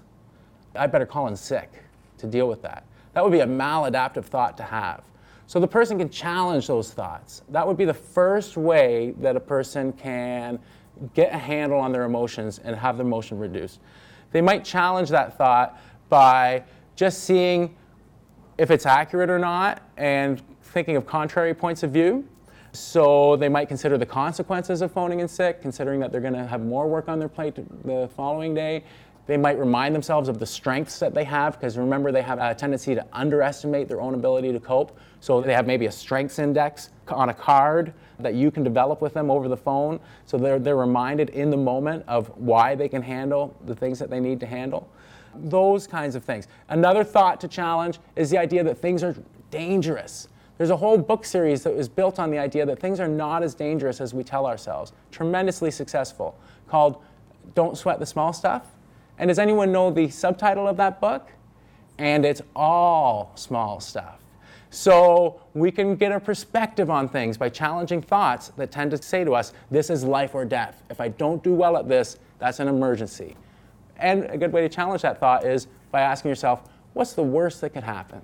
I 0.75 0.87
better 0.87 1.05
call 1.05 1.27
in 1.27 1.35
sick 1.35 1.71
to 2.19 2.27
deal 2.27 2.47
with 2.47 2.61
that. 2.61 2.85
That 3.13 3.23
would 3.23 3.33
be 3.33 3.39
a 3.39 3.47
maladaptive 3.47 4.25
thought 4.25 4.55
to 4.57 4.63
have. 4.63 5.03
So 5.49 5.59
the 5.59 5.67
person 5.67 5.97
can 5.97 6.11
challenge 6.11 6.67
those 6.67 6.91
thoughts. 6.91 7.41
That 7.49 7.65
would 7.65 7.75
be 7.75 7.85
the 7.85 7.91
first 7.91 8.55
way 8.55 9.15
that 9.17 9.35
a 9.35 9.39
person 9.39 9.91
can 9.93 10.59
get 11.15 11.33
a 11.33 11.39
handle 11.39 11.79
on 11.79 11.91
their 11.91 12.03
emotions 12.03 12.59
and 12.63 12.75
have 12.75 12.97
their 12.97 13.05
emotion 13.07 13.39
reduced. 13.39 13.79
They 14.31 14.41
might 14.41 14.63
challenge 14.63 15.09
that 15.09 15.39
thought 15.39 15.81
by 16.07 16.65
just 16.95 17.23
seeing 17.23 17.75
if 18.59 18.69
it's 18.69 18.85
accurate 18.85 19.31
or 19.31 19.39
not 19.39 19.81
and 19.97 20.39
thinking 20.61 20.95
of 20.95 21.07
contrary 21.07 21.55
points 21.55 21.81
of 21.81 21.89
view. 21.89 22.27
So 22.73 23.35
they 23.35 23.49
might 23.49 23.67
consider 23.67 23.97
the 23.97 24.05
consequences 24.05 24.83
of 24.83 24.91
phoning 24.91 25.19
in 25.21 25.27
sick, 25.27 25.63
considering 25.63 25.99
that 26.01 26.11
they're 26.11 26.21
going 26.21 26.33
to 26.33 26.45
have 26.45 26.61
more 26.61 26.87
work 26.87 27.09
on 27.09 27.17
their 27.17 27.27
plate 27.27 27.55
the 27.55 28.07
following 28.15 28.53
day. 28.53 28.83
They 29.29 29.37
might 29.37 29.59
remind 29.59 29.93
themselves 29.93 30.27
of 30.27 30.39
the 30.39 30.45
strengths 30.47 30.97
that 30.97 31.13
they 31.13 31.23
have, 31.23 31.53
because 31.53 31.77
remember, 31.77 32.11
they 32.11 32.23
have 32.23 32.39
a 32.39 32.55
tendency 32.55 32.95
to 32.95 33.05
underestimate 33.13 33.87
their 33.87 34.01
own 34.01 34.15
ability 34.15 34.51
to 34.53 34.59
cope. 34.59 34.97
So 35.19 35.39
they 35.39 35.53
have 35.53 35.67
maybe 35.67 35.85
a 35.85 35.91
strengths 35.91 36.39
index 36.39 36.89
on 37.07 37.29
a 37.29 37.33
card 37.35 37.93
that 38.17 38.33
you 38.33 38.49
can 38.49 38.63
develop 38.63 39.01
with 39.01 39.13
them 39.13 39.29
over 39.29 39.47
the 39.47 39.55
phone. 39.55 39.99
So 40.25 40.39
they're, 40.39 40.57
they're 40.57 40.75
reminded 40.75 41.29
in 41.29 41.51
the 41.51 41.57
moment 41.57 42.05
of 42.07 42.29
why 42.39 42.73
they 42.73 42.89
can 42.89 43.03
handle 43.03 43.55
the 43.67 43.75
things 43.75 43.99
that 43.99 44.09
they 44.09 44.19
need 44.19 44.39
to 44.39 44.47
handle. 44.47 44.89
Those 45.35 45.85
kinds 45.85 46.15
of 46.15 46.23
things. 46.23 46.47
Another 46.69 47.03
thought 47.03 47.39
to 47.41 47.47
challenge 47.47 47.99
is 48.15 48.31
the 48.31 48.39
idea 48.39 48.63
that 48.63 48.79
things 48.79 49.03
are 49.03 49.15
dangerous. 49.51 50.27
There's 50.57 50.71
a 50.71 50.77
whole 50.77 50.97
book 50.97 51.23
series 51.23 51.61
that 51.65 51.75
was 51.75 51.87
built 51.87 52.17
on 52.17 52.31
the 52.31 52.39
idea 52.39 52.65
that 52.65 52.79
things 52.79 52.99
are 52.99 53.07
not 53.07 53.43
as 53.43 53.53
dangerous 53.53 54.01
as 54.01 54.11
we 54.11 54.23
tell 54.23 54.47
ourselves. 54.47 54.91
Tremendously 55.11 55.69
successful, 55.69 56.35
called 56.67 57.03
Don't 57.53 57.77
Sweat 57.77 57.99
the 57.99 58.07
Small 58.07 58.33
Stuff. 58.33 58.63
And 59.19 59.27
does 59.27 59.37
anyone 59.37 59.71
know 59.71 59.91
the 59.91 60.09
subtitle 60.09 60.67
of 60.67 60.77
that 60.77 60.99
book? 60.99 61.29
And 61.97 62.25
it's 62.25 62.41
all 62.55 63.31
small 63.35 63.79
stuff. 63.79 64.19
So 64.71 65.41
we 65.53 65.71
can 65.71 65.95
get 65.95 66.11
a 66.11 66.19
perspective 66.19 66.89
on 66.89 67.09
things 67.09 67.37
by 67.37 67.49
challenging 67.49 68.01
thoughts 68.01 68.49
that 68.55 68.71
tend 68.71 68.91
to 68.91 69.01
say 69.01 69.23
to 69.23 69.33
us, 69.33 69.53
this 69.69 69.89
is 69.89 70.03
life 70.03 70.35
or 70.35 70.45
death. 70.45 70.83
If 70.89 71.01
I 71.01 71.09
don't 71.09 71.43
do 71.43 71.53
well 71.53 71.75
at 71.75 71.89
this, 71.89 72.17
that's 72.37 72.59
an 72.59 72.67
emergency. 72.67 73.35
And 73.97 74.25
a 74.25 74.37
good 74.37 74.53
way 74.53 74.61
to 74.61 74.69
challenge 74.69 75.01
that 75.01 75.19
thought 75.19 75.45
is 75.45 75.67
by 75.91 76.01
asking 76.01 76.29
yourself, 76.29 76.69
what's 76.93 77.13
the 77.13 77.23
worst 77.23 77.61
that 77.61 77.71
could 77.71 77.83
happen 77.83 78.21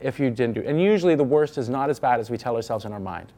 if 0.00 0.18
you 0.18 0.30
didn't 0.30 0.54
do? 0.54 0.62
And 0.64 0.80
usually 0.80 1.16
the 1.16 1.24
worst 1.24 1.58
is 1.58 1.68
not 1.68 1.90
as 1.90 2.00
bad 2.00 2.20
as 2.20 2.30
we 2.30 2.38
tell 2.38 2.56
ourselves 2.56 2.84
in 2.84 2.92
our 2.92 3.00
mind. 3.00 3.32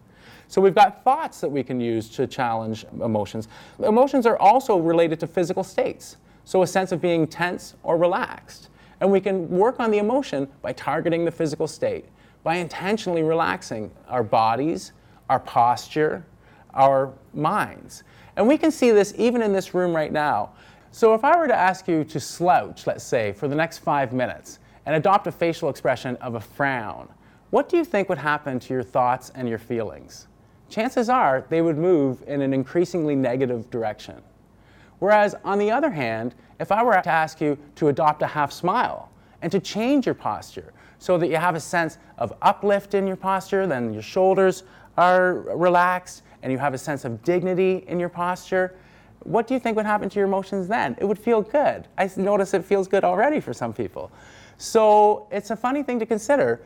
So 0.46 0.60
we've 0.60 0.74
got 0.74 1.02
thoughts 1.02 1.40
that 1.40 1.48
we 1.48 1.64
can 1.64 1.80
use 1.80 2.08
to 2.10 2.26
challenge 2.26 2.84
emotions. 3.02 3.48
Emotions 3.82 4.26
are 4.26 4.38
also 4.38 4.76
related 4.76 5.18
to 5.20 5.26
physical 5.26 5.64
states. 5.64 6.18
So 6.44 6.62
a 6.62 6.66
sense 6.66 6.92
of 6.92 7.00
being 7.00 7.26
tense 7.26 7.74
or 7.82 7.96
relaxed. 7.96 8.68
And 9.00 9.10
we 9.10 9.20
can 9.20 9.48
work 9.48 9.80
on 9.80 9.90
the 9.90 9.98
emotion 9.98 10.48
by 10.62 10.72
targeting 10.72 11.24
the 11.24 11.30
physical 11.30 11.66
state, 11.66 12.06
by 12.42 12.56
intentionally 12.56 13.22
relaxing 13.22 13.90
our 14.08 14.22
bodies, 14.22 14.92
our 15.28 15.40
posture, 15.40 16.24
our 16.74 17.12
minds. 17.32 18.04
And 18.36 18.46
we 18.46 18.58
can 18.58 18.70
see 18.70 18.90
this 18.90 19.14
even 19.16 19.42
in 19.42 19.52
this 19.52 19.74
room 19.74 19.94
right 19.94 20.12
now. 20.12 20.50
So 20.90 21.14
if 21.14 21.24
I 21.24 21.36
were 21.36 21.48
to 21.48 21.54
ask 21.54 21.88
you 21.88 22.04
to 22.04 22.20
slouch, 22.20 22.86
let's 22.86 23.04
say, 23.04 23.32
for 23.32 23.48
the 23.48 23.54
next 23.54 23.78
five 23.78 24.12
minutes 24.12 24.58
and 24.86 24.94
adopt 24.94 25.26
a 25.26 25.32
facial 25.32 25.68
expression 25.68 26.16
of 26.16 26.34
a 26.34 26.40
frown, 26.40 27.08
what 27.50 27.68
do 27.68 27.76
you 27.76 27.84
think 27.84 28.08
would 28.08 28.18
happen 28.18 28.58
to 28.60 28.74
your 28.74 28.82
thoughts 28.82 29.30
and 29.34 29.48
your 29.48 29.58
feelings? 29.58 30.28
Chances 30.68 31.08
are 31.08 31.44
they 31.48 31.62
would 31.62 31.78
move 31.78 32.22
in 32.26 32.42
an 32.42 32.52
increasingly 32.52 33.14
negative 33.14 33.70
direction. 33.70 34.20
Whereas, 35.04 35.34
on 35.44 35.58
the 35.58 35.70
other 35.70 35.90
hand, 35.90 36.34
if 36.58 36.72
I 36.72 36.82
were 36.82 36.98
to 36.98 37.10
ask 37.10 37.38
you 37.38 37.58
to 37.74 37.88
adopt 37.88 38.22
a 38.22 38.26
half 38.26 38.50
smile 38.50 39.10
and 39.42 39.52
to 39.52 39.60
change 39.60 40.06
your 40.06 40.14
posture 40.14 40.72
so 40.98 41.18
that 41.18 41.28
you 41.28 41.36
have 41.36 41.54
a 41.54 41.60
sense 41.60 41.98
of 42.16 42.32
uplift 42.40 42.94
in 42.94 43.06
your 43.06 43.16
posture, 43.16 43.66
then 43.66 43.92
your 43.92 44.00
shoulders 44.00 44.62
are 44.96 45.40
relaxed 45.54 46.22
and 46.42 46.50
you 46.50 46.56
have 46.56 46.72
a 46.72 46.78
sense 46.78 47.04
of 47.04 47.22
dignity 47.22 47.84
in 47.86 48.00
your 48.00 48.08
posture, 48.08 48.76
what 49.24 49.46
do 49.46 49.52
you 49.52 49.60
think 49.60 49.76
would 49.76 49.84
happen 49.84 50.08
to 50.08 50.18
your 50.18 50.26
emotions 50.26 50.68
then? 50.68 50.96
It 50.98 51.04
would 51.04 51.18
feel 51.18 51.42
good. 51.42 51.86
I 51.98 52.10
notice 52.16 52.54
it 52.54 52.64
feels 52.64 52.88
good 52.88 53.04
already 53.04 53.40
for 53.40 53.52
some 53.52 53.74
people. 53.74 54.10
So 54.56 55.28
it's 55.30 55.50
a 55.50 55.56
funny 55.56 55.82
thing 55.82 55.98
to 55.98 56.06
consider. 56.06 56.62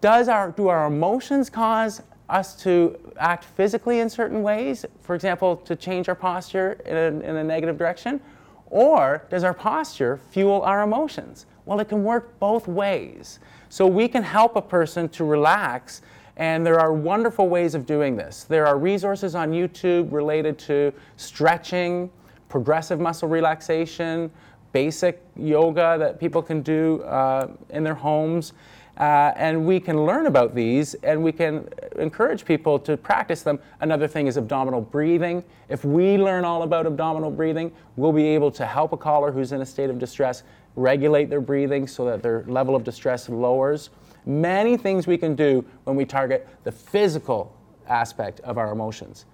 Does 0.00 0.30
our, 0.30 0.52
do 0.52 0.68
our 0.68 0.86
emotions 0.86 1.50
cause 1.50 2.00
us 2.28 2.54
to 2.62 2.98
act 3.18 3.44
physically 3.44 4.00
in 4.00 4.08
certain 4.08 4.42
ways, 4.42 4.86
for 5.02 5.14
example, 5.14 5.56
to 5.56 5.76
change 5.76 6.08
our 6.08 6.14
posture 6.14 6.72
in 6.86 6.96
a, 6.96 7.28
in 7.28 7.36
a 7.36 7.44
negative 7.44 7.76
direction? 7.76 8.20
Or 8.66 9.26
does 9.30 9.44
our 9.44 9.54
posture 9.54 10.18
fuel 10.30 10.62
our 10.62 10.82
emotions? 10.82 11.46
Well, 11.66 11.80
it 11.80 11.88
can 11.88 12.02
work 12.02 12.38
both 12.38 12.66
ways. 12.66 13.38
So 13.68 13.86
we 13.86 14.08
can 14.08 14.22
help 14.22 14.56
a 14.56 14.62
person 14.62 15.08
to 15.10 15.24
relax, 15.24 16.02
and 16.36 16.66
there 16.66 16.80
are 16.80 16.92
wonderful 16.92 17.48
ways 17.48 17.74
of 17.74 17.86
doing 17.86 18.16
this. 18.16 18.44
There 18.44 18.66
are 18.66 18.78
resources 18.78 19.34
on 19.34 19.52
YouTube 19.52 20.12
related 20.12 20.58
to 20.60 20.92
stretching, 21.16 22.10
progressive 22.48 23.00
muscle 23.00 23.28
relaxation, 23.28 24.30
basic 24.72 25.22
yoga 25.36 25.96
that 25.98 26.18
people 26.18 26.42
can 26.42 26.60
do 26.60 27.02
uh, 27.02 27.48
in 27.70 27.84
their 27.84 27.94
homes. 27.94 28.52
Uh, 28.98 29.32
and 29.36 29.66
we 29.66 29.80
can 29.80 30.04
learn 30.06 30.26
about 30.26 30.54
these 30.54 30.94
and 31.02 31.22
we 31.22 31.32
can 31.32 31.68
encourage 31.98 32.44
people 32.44 32.78
to 32.80 32.96
practice 32.96 33.42
them. 33.42 33.58
Another 33.80 34.08
thing 34.08 34.26
is 34.26 34.36
abdominal 34.36 34.80
breathing. 34.80 35.44
If 35.68 35.84
we 35.84 36.16
learn 36.18 36.44
all 36.44 36.62
about 36.62 36.86
abdominal 36.86 37.30
breathing, 37.30 37.72
we'll 37.96 38.12
be 38.12 38.26
able 38.26 38.50
to 38.52 38.66
help 38.66 38.92
a 38.92 38.96
caller 38.96 39.32
who's 39.32 39.52
in 39.52 39.60
a 39.60 39.66
state 39.66 39.90
of 39.90 39.98
distress 39.98 40.42
regulate 40.76 41.30
their 41.30 41.40
breathing 41.40 41.86
so 41.86 42.04
that 42.06 42.22
their 42.22 42.44
level 42.46 42.74
of 42.74 42.84
distress 42.84 43.28
lowers. 43.28 43.90
Many 44.26 44.76
things 44.76 45.06
we 45.06 45.18
can 45.18 45.34
do 45.34 45.64
when 45.84 45.96
we 45.96 46.04
target 46.04 46.48
the 46.64 46.72
physical 46.72 47.54
aspect 47.88 48.40
of 48.40 48.58
our 48.58 48.72
emotions. 48.72 49.26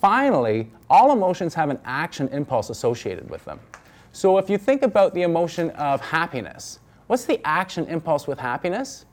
Finally, 0.00 0.70
all 0.90 1.12
emotions 1.12 1.54
have 1.54 1.70
an 1.70 1.78
action 1.84 2.28
impulse 2.28 2.70
associated 2.70 3.30
with 3.30 3.44
them. 3.44 3.60
So 4.12 4.38
if 4.38 4.50
you 4.50 4.58
think 4.58 4.82
about 4.82 5.14
the 5.14 5.22
emotion 5.22 5.70
of 5.70 6.00
happiness, 6.00 6.80
What's 7.12 7.26
the 7.26 7.46
action 7.46 7.86
impulse 7.88 8.26
with 8.26 8.38
happiness? 8.38 9.04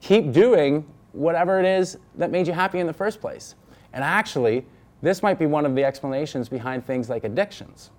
Keep 0.00 0.30
doing 0.30 0.86
whatever 1.12 1.60
it 1.60 1.66
is 1.66 1.98
that 2.16 2.30
made 2.30 2.46
you 2.46 2.52
happy 2.52 2.78
in 2.78 2.86
the 2.86 2.92
first 2.92 3.20
place. 3.20 3.54
And 3.92 4.02
actually, 4.02 4.64
this 5.02 5.22
might 5.22 5.38
be 5.38 5.46
one 5.46 5.66
of 5.66 5.74
the 5.74 5.84
explanations 5.84 6.48
behind 6.48 6.86
things 6.86 7.08
like 7.08 7.24
addictions. 7.24 7.90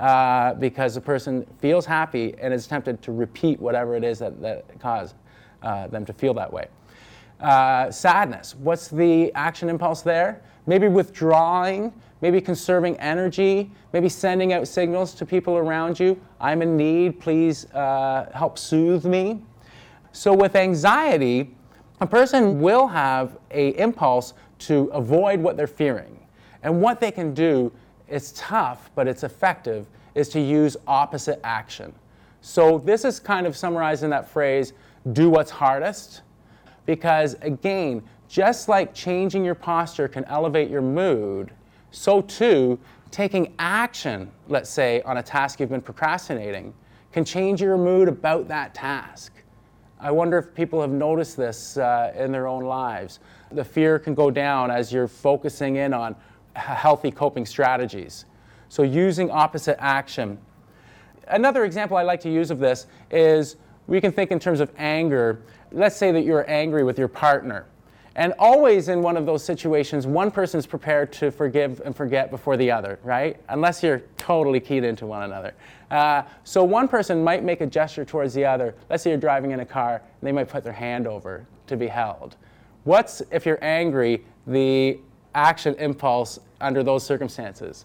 Uh, 0.00 0.54
because 0.54 0.94
the 0.94 1.00
person 1.00 1.46
feels 1.60 1.86
happy 1.86 2.34
and 2.40 2.52
is 2.52 2.66
tempted 2.66 3.00
to 3.02 3.12
repeat 3.12 3.60
whatever 3.60 3.94
it 3.94 4.02
is 4.02 4.18
that, 4.18 4.40
that 4.40 4.64
caused 4.80 5.14
uh, 5.62 5.86
them 5.88 6.04
to 6.04 6.12
feel 6.12 6.34
that 6.34 6.52
way. 6.52 6.66
Uh, 7.38 7.90
sadness, 7.90 8.56
what's 8.56 8.88
the 8.88 9.32
action 9.34 9.68
impulse 9.68 10.02
there? 10.02 10.42
Maybe 10.66 10.88
withdrawing, 10.88 11.92
maybe 12.20 12.40
conserving 12.40 12.98
energy, 12.98 13.70
maybe 13.92 14.08
sending 14.08 14.52
out 14.52 14.66
signals 14.66 15.14
to 15.14 15.26
people 15.26 15.56
around 15.56 16.00
you 16.00 16.20
I'm 16.40 16.60
in 16.62 16.76
need, 16.76 17.20
please 17.20 17.66
uh, 17.66 18.28
help 18.34 18.58
soothe 18.58 19.04
me. 19.04 19.42
So, 20.10 20.34
with 20.34 20.56
anxiety, 20.56 21.54
a 22.02 22.06
person 22.06 22.60
will 22.60 22.88
have 22.88 23.38
a 23.52 23.78
impulse 23.78 24.34
to 24.58 24.86
avoid 24.92 25.38
what 25.38 25.56
they're 25.56 25.68
fearing. 25.68 26.18
And 26.64 26.82
what 26.82 26.98
they 26.98 27.12
can 27.12 27.32
do 27.32 27.70
is 28.08 28.32
tough, 28.32 28.90
but 28.96 29.06
it's 29.06 29.22
effective, 29.22 29.86
is 30.16 30.28
to 30.30 30.40
use 30.40 30.76
opposite 30.88 31.38
action. 31.44 31.92
So, 32.40 32.78
this 32.78 33.04
is 33.04 33.20
kind 33.20 33.46
of 33.46 33.56
summarized 33.56 34.02
in 34.02 34.10
that 34.10 34.28
phrase 34.28 34.72
do 35.12 35.30
what's 35.30 35.52
hardest. 35.52 36.22
Because 36.86 37.36
again, 37.40 38.02
just 38.28 38.68
like 38.68 38.92
changing 38.92 39.44
your 39.44 39.54
posture 39.54 40.08
can 40.08 40.24
elevate 40.24 40.70
your 40.70 40.82
mood, 40.82 41.52
so 41.92 42.20
too, 42.20 42.80
taking 43.12 43.54
action, 43.60 44.28
let's 44.48 44.70
say, 44.70 45.02
on 45.02 45.18
a 45.18 45.22
task 45.22 45.60
you've 45.60 45.70
been 45.70 45.80
procrastinating, 45.80 46.74
can 47.12 47.24
change 47.24 47.62
your 47.62 47.78
mood 47.78 48.08
about 48.08 48.48
that 48.48 48.74
task. 48.74 49.31
I 50.02 50.10
wonder 50.10 50.36
if 50.36 50.52
people 50.52 50.80
have 50.80 50.90
noticed 50.90 51.36
this 51.36 51.76
uh, 51.76 52.12
in 52.16 52.32
their 52.32 52.48
own 52.48 52.64
lives. 52.64 53.20
The 53.52 53.64
fear 53.64 54.00
can 54.00 54.14
go 54.14 54.32
down 54.32 54.72
as 54.72 54.92
you're 54.92 55.06
focusing 55.06 55.76
in 55.76 55.94
on 55.94 56.16
healthy 56.54 57.12
coping 57.12 57.46
strategies. 57.46 58.24
So, 58.68 58.82
using 58.82 59.30
opposite 59.30 59.80
action. 59.80 60.38
Another 61.28 61.64
example 61.64 61.96
I 61.96 62.02
like 62.02 62.20
to 62.22 62.30
use 62.30 62.50
of 62.50 62.58
this 62.58 62.88
is 63.12 63.56
we 63.86 64.00
can 64.00 64.10
think 64.10 64.32
in 64.32 64.40
terms 64.40 64.58
of 64.58 64.72
anger. 64.76 65.42
Let's 65.70 65.96
say 65.96 66.10
that 66.10 66.24
you're 66.24 66.50
angry 66.50 66.82
with 66.82 66.98
your 66.98 67.08
partner 67.08 67.66
and 68.14 68.34
always 68.38 68.88
in 68.88 69.00
one 69.00 69.16
of 69.16 69.24
those 69.24 69.42
situations, 69.42 70.06
one 70.06 70.30
person 70.30 70.58
is 70.58 70.66
prepared 70.66 71.12
to 71.14 71.30
forgive 71.30 71.80
and 71.84 71.96
forget 71.96 72.30
before 72.30 72.58
the 72.58 72.70
other, 72.70 72.98
right? 73.02 73.40
Unless 73.48 73.82
you're 73.82 74.02
totally 74.18 74.60
keyed 74.60 74.84
into 74.84 75.06
one 75.06 75.22
another. 75.22 75.54
Uh, 75.92 76.22
so 76.42 76.64
one 76.64 76.88
person 76.88 77.22
might 77.22 77.44
make 77.44 77.60
a 77.60 77.66
gesture 77.66 78.04
towards 78.04 78.34
the 78.34 78.44
other. 78.44 78.74
Let's 78.90 79.04
say 79.04 79.10
you're 79.10 79.20
driving 79.20 79.52
in 79.52 79.60
a 79.60 79.64
car, 79.64 79.96
and 79.96 80.26
they 80.26 80.32
might 80.32 80.48
put 80.48 80.64
their 80.64 80.72
hand 80.72 81.06
over 81.06 81.46
to 81.68 81.76
be 81.76 81.86
held. 81.86 82.36
What's, 82.82 83.22
if 83.30 83.46
you're 83.46 83.62
angry, 83.62 84.24
the 84.48 84.98
action 85.34 85.76
impulse 85.76 86.40
under 86.60 86.82
those 86.82 87.04
circumstances? 87.04 87.84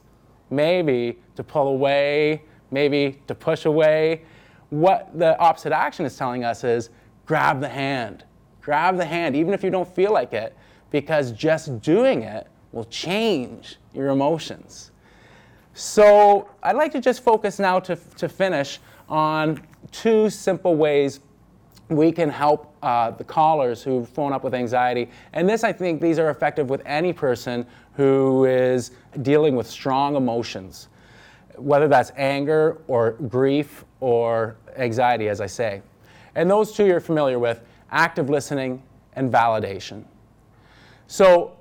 Maybe 0.50 1.20
to 1.36 1.44
pull 1.44 1.68
away, 1.68 2.42
maybe 2.72 3.22
to 3.28 3.36
push 3.36 3.66
away. 3.66 4.24
What 4.72 5.12
the 5.14 5.38
opposite 5.38 5.72
action 5.72 6.06
is 6.06 6.18
telling 6.18 6.44
us 6.44 6.64
is 6.64 6.90
grab 7.28 7.62
the 7.62 7.70
hand 7.70 8.24
Grab 8.68 8.98
the 8.98 9.06
hand, 9.06 9.34
even 9.34 9.54
if 9.54 9.64
you 9.64 9.70
don't 9.70 9.88
feel 9.88 10.12
like 10.12 10.34
it, 10.34 10.54
because 10.92 11.32
just 11.32 11.80
doing 11.80 12.24
it 12.24 12.48
will 12.74 12.84
change 12.84 13.78
your 13.94 14.10
emotions. 14.10 14.92
So 15.78 16.50
I'd 16.64 16.76
like 16.76 16.92
to 16.94 17.00
just 17.00 17.24
focus 17.24 17.60
now 17.60 17.80
to, 17.82 17.96
to 17.96 18.28
finish 18.28 18.80
on 19.08 19.62
two 19.92 20.28
simple 20.32 20.76
ways 20.76 21.20
we 21.88 22.12
can 22.12 22.30
help 22.30 22.76
uh, 22.82 23.12
the 23.12 23.24
callers 23.24 23.84
who 23.84 24.04
phone 24.04 24.34
up 24.34 24.44
with 24.44 24.56
anxiety. 24.56 25.08
And 25.34 25.48
this, 25.48 25.64
I 25.64 25.72
think, 25.72 26.02
these 26.02 26.18
are 26.18 26.32
effective 26.32 26.72
with 26.72 26.82
any 26.84 27.14
person 27.14 27.64
who 27.94 28.46
is 28.46 28.90
dealing 29.22 29.56
with 29.56 29.68
strong 29.68 30.16
emotions. 30.16 30.88
whether 31.58 31.88
that's 31.88 32.12
anger 32.16 32.78
or 32.88 33.12
grief 33.12 33.84
or 34.00 34.56
anxiety, 34.78 35.30
as 35.30 35.42
I 35.42 35.48
say. 35.48 35.82
And 36.36 36.50
those 36.50 36.72
two 36.72 36.86
you're 36.86 37.00
familiar 37.00 37.40
with 37.40 37.62
active 37.92 38.30
listening 38.30 38.82
and 39.14 39.32
validation. 39.32 40.04
So 41.08 41.57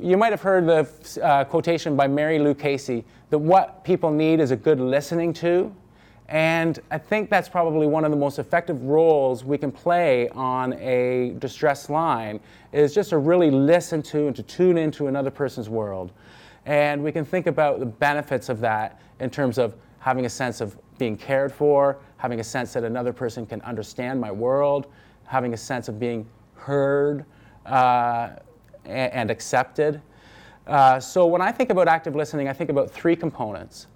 you 0.00 0.16
might 0.16 0.32
have 0.32 0.42
heard 0.42 0.66
the 0.66 1.22
uh, 1.22 1.44
quotation 1.44 1.96
by 1.96 2.06
Mary 2.06 2.38
Lou 2.38 2.54
Casey 2.54 3.04
that 3.30 3.38
what 3.38 3.84
people 3.84 4.10
need 4.10 4.40
is 4.40 4.50
a 4.50 4.56
good 4.56 4.80
listening 4.80 5.32
to. 5.34 5.74
And 6.28 6.78
I 6.92 6.98
think 6.98 7.28
that's 7.28 7.48
probably 7.48 7.88
one 7.88 8.04
of 8.04 8.12
the 8.12 8.16
most 8.16 8.38
effective 8.38 8.84
roles 8.84 9.44
we 9.44 9.58
can 9.58 9.72
play 9.72 10.28
on 10.30 10.74
a 10.74 11.34
distress 11.38 11.90
line 11.90 12.38
is 12.72 12.94
just 12.94 13.10
to 13.10 13.18
really 13.18 13.50
listen 13.50 14.00
to 14.02 14.28
and 14.28 14.36
to 14.36 14.42
tune 14.44 14.78
into 14.78 15.08
another 15.08 15.30
person's 15.30 15.68
world. 15.68 16.12
And 16.66 17.02
we 17.02 17.10
can 17.10 17.24
think 17.24 17.48
about 17.48 17.80
the 17.80 17.86
benefits 17.86 18.48
of 18.48 18.60
that 18.60 19.00
in 19.18 19.28
terms 19.28 19.58
of 19.58 19.74
having 19.98 20.24
a 20.24 20.30
sense 20.30 20.60
of 20.60 20.78
being 20.98 21.16
cared 21.16 21.52
for, 21.52 21.98
having 22.16 22.38
a 22.38 22.44
sense 22.44 22.74
that 22.74 22.84
another 22.84 23.12
person 23.12 23.44
can 23.44 23.60
understand 23.62 24.20
my 24.20 24.30
world, 24.30 24.86
having 25.24 25.52
a 25.52 25.56
sense 25.56 25.88
of 25.88 25.98
being 25.98 26.28
heard 26.54 27.24
uh, 27.66 28.30
and, 28.90 29.30
accepted. 29.30 30.02
Uh, 30.66 31.00
so 31.00 31.26
when 31.26 31.40
I 31.40 31.52
think 31.52 31.70
about 31.70 31.88
active 31.88 32.14
listening, 32.14 32.48
I 32.48 32.52
think 32.52 32.70
about 32.70 32.90
three 32.90 33.16
components. 33.16 33.86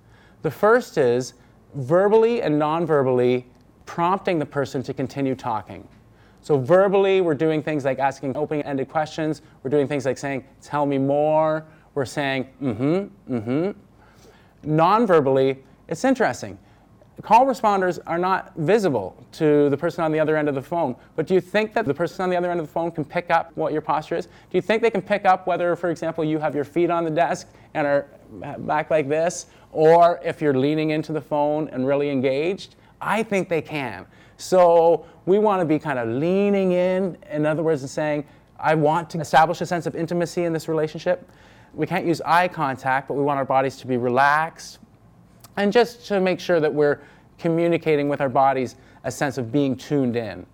The 0.42 0.50
first 0.50 0.98
is 0.98 1.34
verbally 1.74 2.42
and 2.42 2.58
non-verbally 2.58 3.46
prompting 3.86 4.38
the 4.38 4.46
person 4.46 4.82
to 4.84 4.94
continue 4.94 5.34
talking. 5.34 5.86
So 6.40 6.58
verbally, 6.58 7.20
we're 7.20 7.34
doing 7.34 7.62
things 7.62 7.84
like 7.84 7.98
asking 7.98 8.36
open-ended 8.36 8.88
questions. 8.88 9.42
We're 9.62 9.70
doing 9.70 9.88
things 9.88 10.04
like 10.04 10.18
saying, 10.18 10.44
tell 10.60 10.84
me 10.84 10.98
more. 10.98 11.64
We're 11.94 12.04
saying, 12.04 12.48
mm-hmm, 12.60 13.34
mm-hmm. 13.34 13.70
Non-verbally, 14.64 15.62
it's 15.88 16.04
interesting. 16.04 16.58
Call 17.22 17.46
responders 17.46 17.98
are 18.06 18.18
not 18.18 18.52
visible 18.56 19.16
to 19.32 19.70
the 19.70 19.76
person 19.76 20.04
on 20.04 20.12
the 20.12 20.20
other 20.20 20.36
end 20.36 20.48
of 20.48 20.54
the 20.54 20.62
phone. 20.62 20.94
But 21.16 21.26
do 21.26 21.34
you 21.34 21.40
think 21.40 21.72
that 21.74 21.86
the 21.86 21.94
person 21.94 22.22
on 22.22 22.28
the 22.28 22.36
other 22.36 22.50
end 22.50 22.60
of 22.60 22.66
the 22.66 22.72
phone 22.72 22.90
can 22.90 23.04
pick 23.04 23.30
up 23.30 23.50
what 23.54 23.72
your 23.72 23.80
posture 23.80 24.16
is? 24.16 24.26
Do 24.26 24.32
you 24.52 24.60
think 24.60 24.82
they 24.82 24.90
can 24.90 25.00
pick 25.00 25.24
up 25.24 25.46
whether, 25.46 25.74
for 25.76 25.90
example, 25.90 26.24
you 26.24 26.38
have 26.38 26.54
your 26.54 26.64
feet 26.64 26.90
on 26.90 27.04
the 27.04 27.10
desk 27.10 27.48
and 27.72 27.86
are 27.86 28.08
back 28.58 28.90
like 28.90 29.08
this, 29.08 29.46
or 29.72 30.20
if 30.24 30.42
you're 30.42 30.58
leaning 30.58 30.90
into 30.90 31.12
the 31.12 31.20
phone 31.20 31.68
and 31.68 31.86
really 31.86 32.10
engaged? 32.10 32.74
I 33.00 33.22
think 33.22 33.48
they 33.48 33.62
can. 33.62 34.06
So 34.36 35.06
we 35.24 35.38
want 35.38 35.60
to 35.60 35.64
be 35.64 35.78
kind 35.78 35.98
of 35.98 36.08
leaning 36.08 36.72
in, 36.72 37.16
in 37.30 37.46
other 37.46 37.62
words, 37.62 37.82
and 37.82 37.90
saying, 37.90 38.24
I 38.58 38.74
want 38.74 39.08
to 39.10 39.20
establish 39.20 39.60
a 39.60 39.66
sense 39.66 39.86
of 39.86 39.94
intimacy 39.94 40.44
in 40.44 40.52
this 40.52 40.68
relationship. 40.68 41.30
We 41.74 41.86
can't 41.86 42.06
use 42.06 42.20
eye 42.22 42.48
contact, 42.48 43.08
but 43.08 43.14
we 43.14 43.22
want 43.22 43.38
our 43.38 43.44
bodies 43.44 43.76
to 43.78 43.86
be 43.86 43.96
relaxed. 43.96 44.78
And 45.56 45.72
just 45.72 46.06
to 46.08 46.20
make 46.20 46.40
sure 46.40 46.60
that 46.60 46.72
we're 46.72 47.00
communicating 47.38 48.08
with 48.08 48.20
our 48.20 48.28
bodies 48.28 48.76
a 49.04 49.10
sense 49.10 49.38
of 49.38 49.52
being 49.52 49.76
tuned 49.76 50.16
in. 50.16 50.46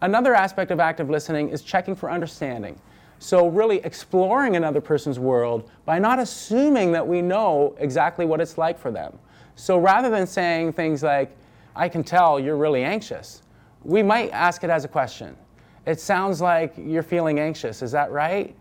Another 0.00 0.34
aspect 0.34 0.70
of 0.70 0.80
active 0.80 1.10
listening 1.10 1.48
is 1.48 1.62
checking 1.62 1.94
for 1.94 2.10
understanding. 2.10 2.80
So, 3.20 3.48
really 3.48 3.78
exploring 3.78 4.54
another 4.54 4.80
person's 4.80 5.18
world 5.18 5.68
by 5.84 5.98
not 5.98 6.20
assuming 6.20 6.92
that 6.92 7.06
we 7.06 7.20
know 7.20 7.74
exactly 7.78 8.24
what 8.24 8.40
it's 8.40 8.56
like 8.56 8.78
for 8.78 8.92
them. 8.92 9.18
So, 9.56 9.76
rather 9.76 10.08
than 10.08 10.24
saying 10.24 10.74
things 10.74 11.02
like, 11.02 11.36
I 11.74 11.88
can 11.88 12.04
tell 12.04 12.38
you're 12.38 12.56
really 12.56 12.84
anxious, 12.84 13.42
we 13.82 14.04
might 14.04 14.30
ask 14.30 14.62
it 14.62 14.70
as 14.70 14.84
a 14.84 14.88
question. 14.88 15.36
It 15.84 15.98
sounds 15.98 16.40
like 16.40 16.74
you're 16.76 17.02
feeling 17.02 17.40
anxious, 17.40 17.82
is 17.82 17.90
that 17.90 18.12
right? 18.12 18.54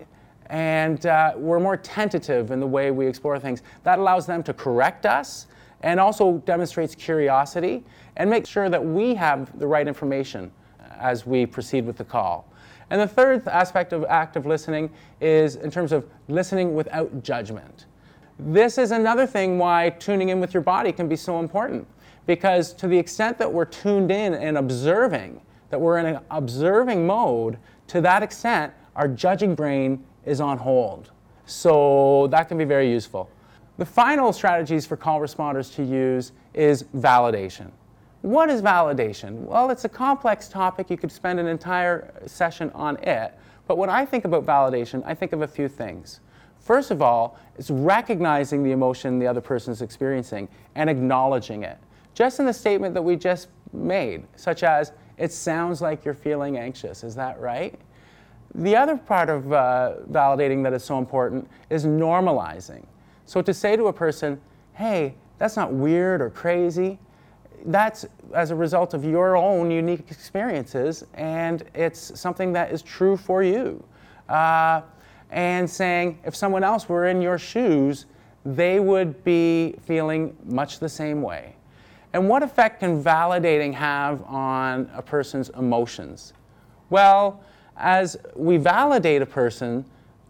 And 0.48 1.06
uh, 1.06 1.34
we're 1.36 1.60
more 1.60 1.78
tentative 1.78 2.50
in 2.50 2.60
the 2.60 2.66
way 2.66 2.90
we 2.90 3.06
explore 3.06 3.38
things. 3.40 3.62
That 3.84 4.00
allows 4.00 4.26
them 4.26 4.42
to 4.44 4.54
correct 4.54 5.06
us 5.06 5.46
and 5.82 6.00
also 6.00 6.40
demonstrates 6.40 6.96
curiosity 6.96 7.84
and 8.16 8.30
makes 8.30 8.50
sure 8.50 8.70
that 8.70 8.84
we 8.84 9.16
have 9.16 9.58
the 9.60 9.68
right 9.68 9.88
information 9.88 10.52
as 11.00 11.26
we 11.26 11.46
proceed 11.46 11.86
with 11.86 11.98
the 11.98 12.04
call. 12.04 12.52
And 12.90 13.02
the 13.02 13.08
third 13.08 13.48
aspect 13.48 13.94
of 13.94 14.06
active 14.06 14.46
listening 14.46 14.90
is 15.20 15.58
in 15.58 15.70
terms 15.70 15.92
of 15.92 16.06
listening 16.28 16.74
without 16.74 17.24
judgment. 17.24 17.86
This 18.40 18.78
is 18.78 18.92
another 18.92 19.28
thing 19.28 19.58
why 19.58 19.90
tuning 19.92 20.30
in 20.30 20.40
with 20.40 20.54
your 20.54 20.64
body 20.64 20.92
can 20.92 21.08
be 21.08 21.16
so 21.16 21.40
important. 21.40 21.88
Because 22.26 22.74
to 22.74 22.88
the 22.88 22.98
extent 22.98 23.38
that 23.40 23.52
we're 23.52 23.66
tuned 23.66 24.12
in 24.12 24.34
and 24.34 24.58
observing, 24.58 25.42
that 25.70 25.80
we're 25.80 25.98
in 25.98 26.06
an 26.06 26.20
observing 26.30 27.06
mode, 27.06 27.58
to 27.88 28.02
that 28.02 28.22
extent, 28.24 28.74
our 28.96 29.08
judging 29.08 29.56
brain 29.56 30.04
is 30.26 30.42
on 30.42 30.58
hold. 30.58 31.12
So 31.46 32.28
that 32.32 32.48
can 32.50 32.58
be 32.58 32.66
very 32.66 32.90
useful. 32.92 33.30
The 33.78 33.86
final 33.86 34.34
strategies 34.34 34.88
for 34.88 34.98
call 34.98 35.20
responders 35.20 35.74
to 35.76 35.84
use 35.84 36.32
is 36.54 36.84
validation. 36.96 37.70
What 38.24 38.50
is 38.50 38.62
validation? 38.62 39.42
Well, 39.42 39.70
it's 39.70 39.86
a 39.86 39.90
complex 39.90 40.50
topic. 40.50 40.90
You 40.90 40.98
could 40.98 41.12
spend 41.12 41.40
an 41.40 41.48
entire 41.48 42.12
session 42.26 42.72
on 42.74 42.98
it. 43.04 43.34
But 43.68 43.78
when 43.78 43.90
I 43.90 44.04
think 44.06 44.26
about 44.26 44.46
validation, 44.46 45.04
I 45.06 45.14
think 45.14 45.32
of 45.32 45.44
a 45.44 45.48
few 45.48 45.68
things. 45.68 46.22
First 46.60 46.90
of 46.90 47.04
all, 47.04 47.38
it's 47.58 47.70
recognizing 47.70 48.64
the 48.64 48.72
emotion 48.72 49.20
the 49.20 49.28
other 49.28 49.42
person 49.42 49.72
is 49.72 49.84
experiencing 49.84 50.50
and 50.74 50.90
acknowledging 50.90 51.64
it. 51.64 51.78
Just 52.16 52.40
in 52.40 52.48
the 52.48 52.54
statement 52.54 52.96
that 52.96 53.02
we 53.02 53.16
just 53.16 53.50
made, 53.74 54.26
such 54.36 54.64
as, 54.64 54.92
it 55.18 55.32
sounds 55.32 55.82
like 55.82 56.04
you're 56.04 56.16
feeling 56.16 56.58
anxious. 56.58 57.04
Is 57.04 57.14
that 57.16 57.40
right? 57.40 57.80
The 58.56 58.76
other 58.76 58.98
part 58.98 59.30
of 59.30 59.54
uh, 59.54 59.94
validating 60.10 60.64
that 60.64 60.74
is 60.74 60.84
so 60.84 60.98
important 60.98 61.48
is 61.70 61.86
normalizing. 61.86 62.86
So 63.28 63.42
to 63.42 63.54
say 63.54 63.76
to 63.76 63.88
a 63.88 63.94
person, 63.94 64.40
hey, 64.74 65.14
that's 65.38 65.58
not 65.58 65.74
weird 65.74 66.22
or 66.22 66.30
crazy, 66.30 66.98
that's 67.66 68.06
as 68.34 68.52
a 68.52 68.56
result 68.56 68.94
of 68.94 69.04
your 69.04 69.36
own 69.36 69.70
unique 69.70 70.10
experiences, 70.10 71.04
and 71.14 71.64
it's 71.76 72.18
something 72.18 72.54
that 72.54 72.72
is 72.72 72.82
true 72.82 73.18
for 73.18 73.44
you. 73.44 73.84
Uh, 74.30 74.82
and 75.30 75.70
saying 75.70 76.20
if 76.24 76.38
someone 76.38 76.64
else 76.64 76.88
were 76.88 77.08
in 77.08 77.22
your 77.22 77.38
shoes, 77.38 78.06
they 78.46 78.80
would 78.80 79.22
be 79.26 79.76
feeling 79.82 80.36
much 80.46 80.80
the 80.80 80.88
same 80.88 81.22
way. 81.22 81.54
And 82.14 82.30
what 82.30 82.44
effect 82.44 82.80
can 82.80 83.04
validating 83.04 83.74
have 83.74 84.24
on 84.24 84.90
a 84.94 85.02
person's 85.02 85.50
emotions? 85.50 86.32
Well, 86.90 87.44
as 87.76 88.16
we 88.36 88.56
validate 88.56 89.22
a 89.22 89.26
person, 89.26 89.84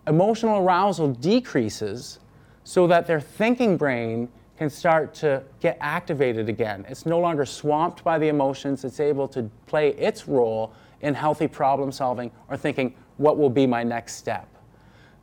emotional 0.07 0.57
arousal 0.57 1.10
decreases 1.13 2.17
so 2.67 2.86
that 2.86 3.08
their 3.08 3.21
thinking 3.21 3.77
brain 3.77 4.27
can 4.58 4.69
start 4.69 5.13
to 5.13 5.41
get 5.62 5.77
activated 5.80 6.49
again. 6.49 6.86
It's 6.89 7.06
no 7.06 7.17
longer 7.17 7.45
swamped 7.45 8.03
by 8.03 8.19
the 8.19 8.27
emotions, 8.27 8.84
it's 8.84 8.99
able 8.99 9.25
to 9.30 9.49
play 9.67 9.91
its 9.91 10.27
role 10.27 10.73
in 10.99 11.13
healthy 11.13 11.47
problem 11.47 11.93
solving 11.93 12.30
or 12.49 12.58
thinking, 12.58 12.93
what 13.15 13.38
will 13.38 13.49
be 13.49 13.65
my 13.65 13.84
next 13.86 14.15
step? 14.15 14.49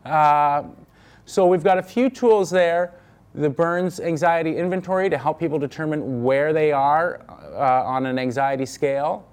Uh, 0.07 0.63
so 1.27 1.47
we've 1.47 1.63
got 1.63 1.77
a 1.77 1.83
few 1.83 2.09
tools 2.09 2.49
there. 2.49 2.95
The 3.35 3.51
Burns 3.51 4.01
Anxiety 4.01 4.57
Inventory 4.57 5.11
to 5.11 5.19
help 5.19 5.39
people 5.39 5.59
determine 5.59 6.25
where 6.25 6.55
they 6.55 6.73
are 6.73 7.21
uh, 7.29 7.85
on 7.85 8.07
an 8.07 8.19
anxiety 8.19 8.65
scale. 8.65 9.29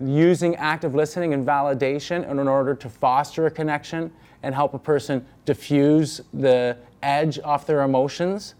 Using 0.00 0.56
active 0.56 0.94
listening 0.94 1.34
and 1.34 1.46
validation 1.46 2.26
in 2.26 2.48
order 2.48 2.74
to 2.74 2.88
foster 2.88 3.44
a 3.44 3.50
connection 3.50 4.10
and 4.42 4.54
help 4.54 4.72
a 4.72 4.78
person 4.78 5.26
diffuse 5.44 6.22
the 6.32 6.78
edge 7.02 7.38
off 7.44 7.66
their 7.66 7.82
emotions. 7.82 8.54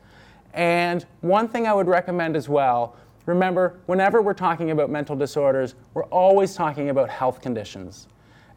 And 0.53 1.07
one 1.20 1.48
thing 1.48 1.66
I 1.66 1.72
would 1.72 1.88
recommend 1.88 2.37
as 2.37 2.48
well 2.48 2.96
remember, 3.26 3.79
whenever 3.87 4.20
we're 4.20 4.35
talking 4.35 4.72
about 4.72 4.90
mental 4.90 5.14
disorders, 5.14 5.76
we're 5.94 6.05
always 6.05 6.55
talking 6.55 6.90
about 6.90 7.09
health 7.09 7.40
conditions. 7.40 8.09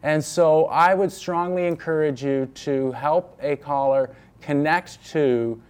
And 0.02 0.22
so 0.22 0.66
I 0.66 0.94
would 0.94 1.12
strongly 1.12 1.66
encourage 1.66 2.24
you 2.24 2.46
to 2.54 2.90
help 2.92 3.38
a 3.40 3.56
caller 3.56 4.14
connect 4.40 5.04
to 5.12 5.60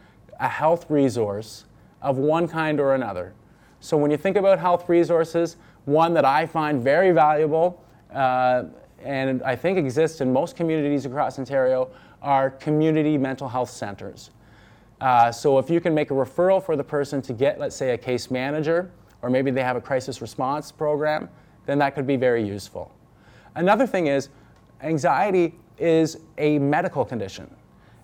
a 0.40 0.48
health 0.48 0.86
resource 0.88 1.66
of 2.02 2.18
one 2.18 2.48
kind 2.48 2.80
or 2.80 2.94
another. 2.94 3.34
So 3.80 3.96
when 3.96 4.10
you 4.10 4.16
think 4.16 4.36
about 4.36 4.58
health 4.58 4.88
resources, 4.88 5.56
one 5.84 6.14
that 6.14 6.24
I 6.24 6.46
find 6.46 6.82
very 6.82 7.12
valuable 7.12 7.84
uh, 8.12 8.64
and 9.04 9.42
I 9.42 9.54
think 9.54 9.76
exists 9.76 10.20
in 10.20 10.32
most 10.32 10.56
communities 10.56 11.04
across 11.04 11.38
Ontario 11.38 11.90
are 12.24 12.50
community 12.50 13.16
mental 13.16 13.48
health 13.48 13.70
centers. 13.70 14.30
Uh, 15.00 15.30
so 15.30 15.58
if 15.58 15.68
you 15.68 15.80
can 15.80 15.94
make 15.94 16.10
a 16.10 16.14
referral 16.14 16.64
for 16.64 16.76
the 16.76 16.82
person 16.82 17.20
to 17.22 17.32
get, 17.32 17.60
let's 17.60 17.76
say, 17.76 17.90
a 17.90 17.98
case 17.98 18.30
manager, 18.30 18.90
or 19.22 19.30
maybe 19.30 19.50
they 19.50 19.62
have 19.62 19.76
a 19.76 19.80
crisis 19.80 20.20
response 20.20 20.72
program, 20.72 21.28
then 21.66 21.78
that 21.78 21.94
could 21.94 22.06
be 22.06 22.16
very 22.16 22.42
useful. 22.42 22.90
Another 23.54 23.86
thing 23.86 24.06
is, 24.06 24.30
anxiety 24.82 25.54
is 25.78 26.18
a 26.38 26.58
medical 26.58 27.04
condition. 27.04 27.48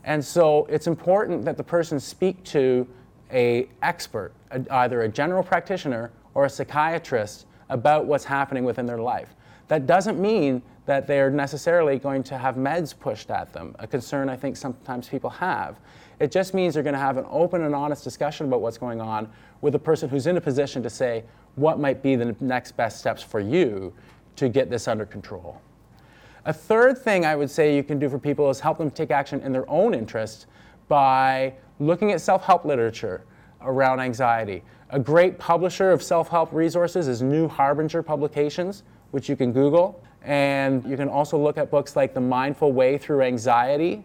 And 0.05 0.25
so 0.25 0.67
it's 0.67 0.87
important 0.87 1.45
that 1.45 1.57
the 1.57 1.65
person 1.65 1.99
speak 1.99 2.43
to 2.45 2.87
a 3.33 3.69
expert, 3.83 4.33
a, 4.51 4.65
either 4.71 5.03
a 5.03 5.09
general 5.09 5.43
practitioner 5.43 6.11
or 6.35 6.45
a 6.45 6.51
psychiatrist 6.51 7.47
about 7.69 8.07
what's 8.07 8.25
happening 8.25 8.65
within 8.65 8.87
their 8.87 8.99
life. 8.99 9.35
That 9.69 9.87
doesn't 9.87 10.21
mean 10.21 10.63
that 10.91 11.07
they're 11.07 11.31
necessarily 11.31 12.01
going 12.01 12.21
to 12.21 12.37
have 12.37 12.57
meds 12.57 12.99
pushed 12.99 13.31
at 13.31 13.53
them, 13.53 13.77
a 13.79 13.87
concern 13.87 14.29
I 14.29 14.35
think 14.35 14.57
sometimes 14.57 15.09
people 15.09 15.31
have. 15.31 15.79
It 16.19 16.33
just 16.33 16.53
means 16.53 16.75
you're 16.75 16.83
going 16.83 16.95
to 16.95 16.99
have 16.99 17.17
an 17.17 17.27
open 17.31 17.63
and 17.63 17.77
honest 17.77 18.03
discussion 18.03 18.47
about 18.47 18.61
what's 18.61 18.77
going 18.77 19.01
on 19.01 19.31
with 19.61 19.77
a 19.77 19.79
person 19.79 20.09
who's 20.09 20.27
in 20.27 20.37
a 20.37 20.41
position 20.41 20.83
to 20.83 20.91
say 20.91 21.23
what 21.55 21.79
might 21.79 22.03
be 22.03 22.17
the 22.17 22.35
next 22.41 22.73
best 22.73 22.99
steps 22.99 23.23
for 23.23 23.39
you 23.39 23.93
to 24.35 24.49
get 24.49 24.69
this 24.69 24.89
under 24.89 25.07
control. 25.07 25.61
A 26.45 26.53
third 26.53 26.99
thing 26.99 27.25
I 27.25 27.37
would 27.37 27.53
say 27.53 27.77
you 27.77 27.85
can 27.85 28.01
do 28.01 28.09
for 28.09 28.19
people 28.19 28.51
is 28.51 28.59
help 28.59 28.79
them 28.79 28.91
take 28.91 29.13
action 29.13 29.41
in 29.43 29.53
their 29.53 29.71
own 29.71 29.95
interest 29.95 30.47
by 30.89 31.55
looking 31.79 32.11
at 32.11 32.21
self 32.21 32.43
help 32.43 32.65
literature 32.65 33.25
around 33.61 34.01
anxiety. 34.01 34.65
A 34.89 34.99
great 34.99 35.39
publisher 35.39 35.93
of 35.93 36.03
self 36.03 36.31
help 36.31 36.53
resources 36.53 37.07
is 37.07 37.23
New 37.23 37.47
Harbinger 37.47 38.03
Publications, 38.03 38.83
which 39.13 39.29
you 39.29 39.37
can 39.37 39.53
Google. 39.53 40.03
And 40.23 40.85
you 40.85 40.97
can 40.97 41.09
also 41.09 41.39
look 41.39 41.59
at 41.59 41.71
books 41.71 41.97
like 41.97 42.15
The 42.15 42.21
Mindful 42.21 42.73
Way 42.73 42.99
Through 42.99 43.23
Anxiety. 43.23 44.05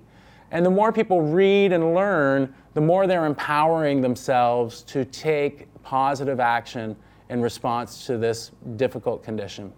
And 0.51 0.65
the 0.65 0.69
more 0.69 0.91
people 0.91 1.21
read 1.21 1.73
and 1.73 1.93
learn, 1.93 2.53
the 2.73 2.81
more 2.81 3.07
they're 3.07 3.25
empowering 3.25 4.01
themselves 4.01 4.81
to 4.83 5.05
take 5.05 5.67
positive 5.83 6.39
action 6.39 6.95
in 7.29 7.41
response 7.41 8.05
to 8.05 8.17
this 8.17 8.51
difficult 8.75 9.23
condition. 9.23 9.73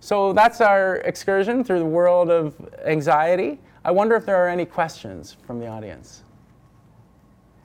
So 0.00 0.32
that's 0.32 0.60
our 0.60 0.96
excursion 0.96 1.64
through 1.64 1.78
the 1.78 1.86
world 1.86 2.30
of 2.30 2.54
anxiety. 2.84 3.58
I 3.84 3.90
wonder 3.90 4.16
if 4.16 4.26
there 4.26 4.36
are 4.36 4.48
any 4.48 4.66
questions 4.66 5.36
from 5.46 5.60
the 5.60 5.66
audience. 5.66 6.24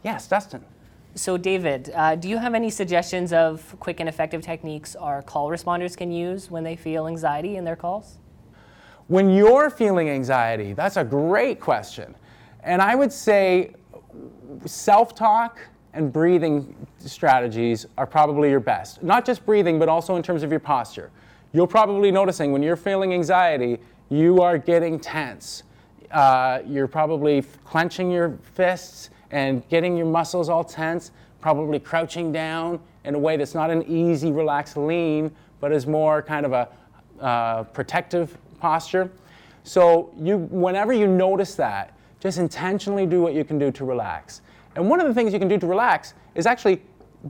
Yes, 0.03 0.27
Dustin. 0.27 0.63
So, 1.19 1.35
David, 1.35 1.91
uh, 1.93 2.15
do 2.15 2.29
you 2.29 2.37
have 2.37 2.53
any 2.53 2.69
suggestions 2.69 3.33
of 3.33 3.75
quick 3.81 3.99
and 3.99 4.07
effective 4.07 4.41
techniques 4.41 4.95
our 4.95 5.21
call 5.21 5.49
responders 5.49 5.97
can 5.97 6.13
use 6.13 6.49
when 6.49 6.63
they 6.63 6.77
feel 6.77 7.07
anxiety 7.07 7.57
in 7.57 7.65
their 7.65 7.75
calls? 7.75 8.19
When 9.07 9.29
you're 9.29 9.69
feeling 9.69 10.09
anxiety, 10.09 10.71
that's 10.71 10.95
a 10.95 11.03
great 11.03 11.59
question. 11.59 12.15
And 12.63 12.81
I 12.81 12.95
would 12.95 13.11
say 13.11 13.73
self 14.65 15.13
talk 15.13 15.59
and 15.91 16.13
breathing 16.13 16.73
strategies 16.99 17.85
are 17.97 18.07
probably 18.07 18.49
your 18.49 18.61
best. 18.61 19.03
Not 19.03 19.25
just 19.25 19.45
breathing, 19.45 19.77
but 19.77 19.89
also 19.89 20.15
in 20.15 20.23
terms 20.23 20.41
of 20.41 20.51
your 20.51 20.61
posture. 20.61 21.11
You're 21.51 21.67
probably 21.67 22.11
noticing 22.11 22.53
when 22.53 22.63
you're 22.63 22.77
feeling 22.77 23.13
anxiety, 23.13 23.79
you 24.07 24.41
are 24.41 24.57
getting 24.57 24.97
tense. 24.97 25.63
Uh, 26.11 26.61
you're 26.65 26.87
probably 26.87 27.43
clenching 27.65 28.09
your 28.09 28.39
fists 28.53 29.09
and 29.31 29.67
getting 29.69 29.95
your 29.97 30.05
muscles 30.05 30.49
all 30.49 30.63
tense, 30.63 31.11
probably 31.41 31.79
crouching 31.79 32.31
down 32.31 32.79
in 33.05 33.15
a 33.15 33.19
way 33.19 33.37
that's 33.37 33.55
not 33.55 33.69
an 33.69 33.83
easy, 33.83 34.31
relaxed 34.31 34.77
lean, 34.77 35.31
but 35.59 35.71
is 35.71 35.87
more 35.87 36.21
kind 36.21 36.45
of 36.45 36.53
a 36.53 36.69
uh, 37.21 37.63
protective 37.63 38.37
posture. 38.59 39.09
So 39.63 40.11
you, 40.17 40.37
whenever 40.37 40.93
you 40.93 41.07
notice 41.07 41.55
that, 41.55 41.93
just 42.19 42.37
intentionally 42.37 43.05
do 43.05 43.21
what 43.21 43.33
you 43.33 43.43
can 43.43 43.57
do 43.57 43.71
to 43.71 43.85
relax. 43.85 44.41
And 44.75 44.89
one 44.89 44.99
of 44.99 45.07
the 45.07 45.13
things 45.13 45.33
you 45.33 45.39
can 45.39 45.47
do 45.47 45.57
to 45.57 45.67
relax 45.67 46.13
is 46.35 46.45
actually 46.45 46.81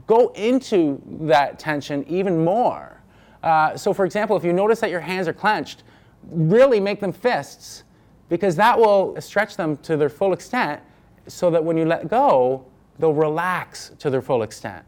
go 0.06 0.28
into 0.34 1.00
that 1.22 1.58
tension 1.58 2.04
even 2.08 2.44
more. 2.44 3.00
Uh, 3.42 3.76
so, 3.76 3.92
for 3.92 4.04
example, 4.04 4.36
if 4.36 4.44
you 4.44 4.52
notice 4.52 4.80
that 4.80 4.90
your 4.90 5.00
hands 5.00 5.26
are 5.26 5.32
clenched, 5.32 5.82
really 6.30 6.80
make 6.80 7.00
them 7.00 7.12
fists 7.12 7.84
because 8.28 8.54
that 8.56 8.78
will 8.78 9.20
stretch 9.20 9.56
them 9.56 9.76
to 9.78 9.96
their 9.96 10.08
full 10.08 10.32
extent 10.32 10.80
so 11.30 11.50
that 11.50 11.62
when 11.62 11.76
you 11.76 11.84
let 11.84 12.08
go, 12.08 12.64
they'll 12.98 13.14
relax 13.14 13.92
to 13.98 14.10
their 14.10 14.22
full 14.22 14.42
extent. 14.42 14.84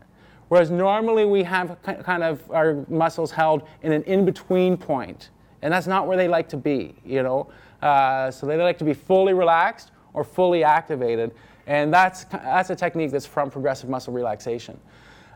Whereas 0.48 0.70
normally 0.70 1.24
we 1.24 1.42
have 1.44 1.78
kind 1.82 2.22
of 2.22 2.50
our 2.50 2.84
muscles 2.88 3.30
held 3.30 3.62
in 3.82 3.92
an 3.92 4.02
in 4.02 4.26
between 4.26 4.76
point, 4.76 5.30
and 5.62 5.72
that's 5.72 5.86
not 5.86 6.06
where 6.06 6.16
they 6.16 6.28
like 6.28 6.48
to 6.50 6.58
be, 6.58 6.94
you 7.04 7.22
know. 7.22 7.48
Uh, 7.80 8.30
so 8.30 8.46
they 8.46 8.56
like 8.56 8.78
to 8.78 8.84
be 8.84 8.92
fully 8.92 9.32
relaxed 9.32 9.92
or 10.12 10.24
fully 10.24 10.62
activated, 10.62 11.32
and 11.66 11.92
that's, 11.92 12.24
that's 12.24 12.68
a 12.68 12.76
technique 12.76 13.10
that's 13.10 13.24
from 13.24 13.50
progressive 13.50 13.88
muscle 13.88 14.12
relaxation. 14.12 14.78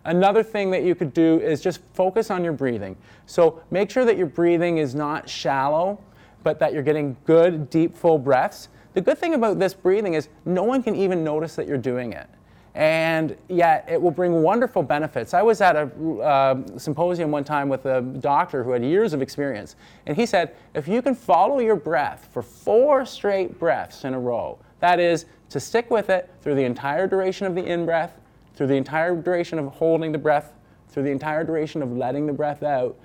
Another 0.04 0.42
thing 0.42 0.70
that 0.70 0.84
you 0.84 0.94
could 0.94 1.12
do 1.14 1.40
is 1.40 1.60
just 1.60 1.80
focus 1.94 2.30
on 2.30 2.44
your 2.44 2.52
breathing. 2.52 2.96
So 3.24 3.62
make 3.70 3.90
sure 3.90 4.04
that 4.04 4.16
your 4.16 4.26
breathing 4.28 4.78
is 4.78 4.94
not 4.94 5.28
shallow, 5.28 5.98
but 6.44 6.60
that 6.60 6.72
you're 6.72 6.84
getting 6.84 7.16
good, 7.24 7.70
deep, 7.70 7.96
full 7.96 8.18
breaths. 8.18 8.68
The 8.96 9.02
good 9.02 9.18
thing 9.18 9.34
about 9.34 9.58
this 9.58 9.74
breathing 9.74 10.14
is 10.14 10.30
no 10.46 10.62
one 10.62 10.82
can 10.82 10.96
even 10.96 11.22
notice 11.22 11.54
that 11.56 11.68
you're 11.68 11.76
doing 11.76 12.14
it. 12.14 12.26
And 12.74 13.36
yet, 13.46 13.86
it 13.90 14.00
will 14.00 14.10
bring 14.10 14.40
wonderful 14.40 14.82
benefits. 14.82 15.34
I 15.34 15.42
was 15.42 15.60
at 15.60 15.76
a 15.76 15.90
uh, 16.22 16.78
symposium 16.78 17.30
one 17.30 17.44
time 17.44 17.68
with 17.68 17.84
a 17.84 18.00
doctor 18.00 18.64
who 18.64 18.70
had 18.70 18.82
years 18.82 19.12
of 19.12 19.20
experience, 19.20 19.76
and 20.06 20.16
he 20.16 20.24
said 20.24 20.56
if 20.72 20.88
you 20.88 21.02
can 21.02 21.14
follow 21.14 21.58
your 21.58 21.76
breath 21.76 22.30
for 22.32 22.40
four 22.40 23.04
straight 23.04 23.58
breaths 23.58 24.04
in 24.04 24.14
a 24.14 24.18
row, 24.18 24.58
that 24.80 24.98
is, 24.98 25.26
to 25.50 25.60
stick 25.60 25.90
with 25.90 26.08
it 26.08 26.30
through 26.40 26.54
the 26.54 26.64
entire 26.64 27.06
duration 27.06 27.46
of 27.46 27.54
the 27.54 27.66
in 27.66 27.84
breath, 27.84 28.18
through 28.54 28.68
the 28.68 28.76
entire 28.76 29.14
duration 29.14 29.58
of 29.58 29.66
holding 29.74 30.10
the 30.10 30.16
breath, 30.16 30.54
through 30.88 31.02
the 31.02 31.10
entire 31.10 31.44
duration 31.44 31.82
of 31.82 31.92
letting 31.92 32.24
the 32.24 32.32
breath 32.32 32.62
out, 32.62 32.96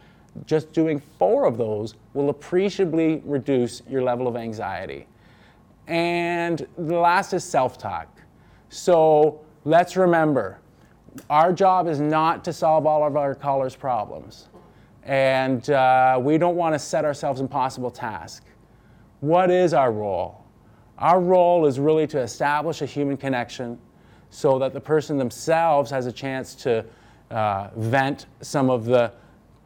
just 0.45 0.71
doing 0.71 1.01
four 1.19 1.43
of 1.43 1.57
those 1.57 1.95
will 2.13 2.29
appreciably 2.29 3.21
reduce 3.25 3.81
your 3.89 4.03
level 4.03 4.25
of 4.25 4.37
anxiety. 4.37 5.05
And 5.87 6.65
the 6.77 6.97
last 6.97 7.33
is 7.33 7.43
self 7.43 7.77
talk. 7.77 8.07
So 8.69 9.41
let's 9.65 9.95
remember 9.97 10.59
our 11.29 11.51
job 11.51 11.87
is 11.87 11.99
not 11.99 12.43
to 12.45 12.53
solve 12.53 12.85
all 12.85 13.05
of 13.05 13.17
our 13.17 13.35
callers' 13.35 13.75
problems. 13.75 14.47
And 15.03 15.69
uh, 15.69 16.19
we 16.21 16.37
don't 16.37 16.55
want 16.55 16.73
to 16.73 16.79
set 16.79 17.05
ourselves 17.05 17.41
impossible 17.41 17.91
tasks. 17.91 18.45
What 19.19 19.51
is 19.51 19.73
our 19.73 19.91
role? 19.91 20.45
Our 20.97 21.19
role 21.19 21.65
is 21.65 21.79
really 21.79 22.07
to 22.07 22.19
establish 22.19 22.81
a 22.81 22.85
human 22.85 23.17
connection 23.17 23.79
so 24.29 24.59
that 24.59 24.73
the 24.73 24.79
person 24.79 25.17
themselves 25.17 25.91
has 25.91 26.05
a 26.05 26.11
chance 26.11 26.55
to 26.55 26.85
uh, 27.31 27.69
vent 27.75 28.27
some 28.41 28.69
of 28.69 28.85
the 28.85 29.11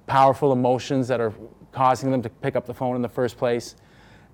powerful 0.08 0.54
emotions 0.54 1.08
that 1.08 1.20
are 1.20 1.34
causing 1.72 2.10
them 2.10 2.22
to 2.22 2.30
pick 2.30 2.56
up 2.56 2.66
the 2.66 2.74
phone 2.74 2.96
in 2.96 3.02
the 3.02 3.10
first 3.10 3.38
place 3.38 3.76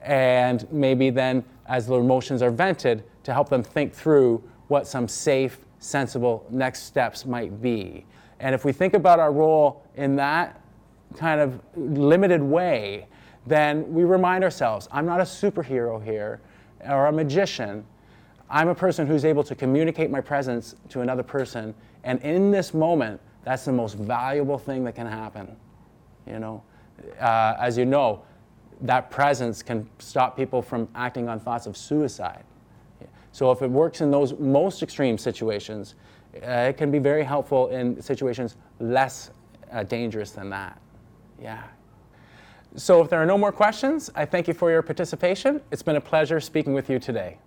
and 0.01 0.71
maybe 0.71 1.09
then 1.09 1.43
as 1.67 1.87
the 1.87 1.95
emotions 1.95 2.41
are 2.41 2.51
vented 2.51 3.03
to 3.23 3.33
help 3.33 3.49
them 3.49 3.63
think 3.63 3.93
through 3.93 4.43
what 4.67 4.87
some 4.87 5.07
safe 5.07 5.59
sensible 5.79 6.45
next 6.49 6.83
steps 6.83 7.25
might 7.25 7.61
be. 7.61 8.05
And 8.39 8.55
if 8.55 8.65
we 8.65 8.71
think 8.71 8.93
about 8.93 9.19
our 9.19 9.31
role 9.31 9.83
in 9.95 10.15
that 10.15 10.61
kind 11.15 11.41
of 11.41 11.59
limited 11.75 12.41
way 12.41 13.07
then 13.47 13.91
we 13.91 14.03
remind 14.03 14.43
ourselves 14.43 14.87
i'm 14.91 15.05
not 15.05 15.19
a 15.19 15.23
superhero 15.23 16.01
here 16.01 16.39
or 16.87 17.07
a 17.07 17.11
magician. 17.11 17.85
I'm 18.49 18.67
a 18.67 18.75
person 18.75 19.07
who's 19.07 19.23
able 19.23 19.43
to 19.43 19.55
communicate 19.55 20.09
my 20.09 20.21
presence 20.21 20.75
to 20.89 21.01
another 21.01 21.23
person 21.23 21.73
and 22.03 22.19
in 22.21 22.51
this 22.51 22.73
moment 22.73 23.19
that's 23.43 23.65
the 23.65 23.71
most 23.71 23.95
valuable 23.97 24.57
thing 24.57 24.83
that 24.83 24.93
can 24.93 25.07
happen. 25.07 25.55
You 26.27 26.39
know? 26.39 26.63
Uh, 27.19 27.55
as 27.59 27.77
you 27.77 27.85
know 27.85 28.23
that 28.81 29.11
presence 29.11 29.61
can 29.63 29.87
stop 29.99 30.35
people 30.35 30.61
from 30.61 30.87
acting 30.95 31.29
on 31.29 31.39
thoughts 31.39 31.67
of 31.67 31.77
suicide. 31.77 32.43
So 33.31 33.51
if 33.51 33.61
it 33.61 33.69
works 33.69 34.01
in 34.01 34.11
those 34.11 34.33
most 34.37 34.83
extreme 34.83 35.17
situations, 35.17 35.95
uh, 36.35 36.69
it 36.69 36.77
can 36.77 36.91
be 36.91 36.99
very 36.99 37.23
helpful 37.23 37.69
in 37.69 38.01
situations 38.01 38.57
less 38.79 39.31
uh, 39.71 39.83
dangerous 39.83 40.31
than 40.31 40.49
that. 40.49 40.81
Yeah. 41.41 41.63
So 42.75 43.01
if 43.01 43.09
there 43.09 43.21
are 43.21 43.25
no 43.25 43.37
more 43.37 43.51
questions, 43.51 44.09
I 44.15 44.25
thank 44.25 44.47
you 44.47 44.53
for 44.53 44.71
your 44.71 44.81
participation. 44.81 45.61
It's 45.71 45.83
been 45.83 45.97
a 45.97 46.01
pleasure 46.01 46.39
speaking 46.39 46.73
with 46.73 46.89
you 46.89 46.99
today. 46.99 47.37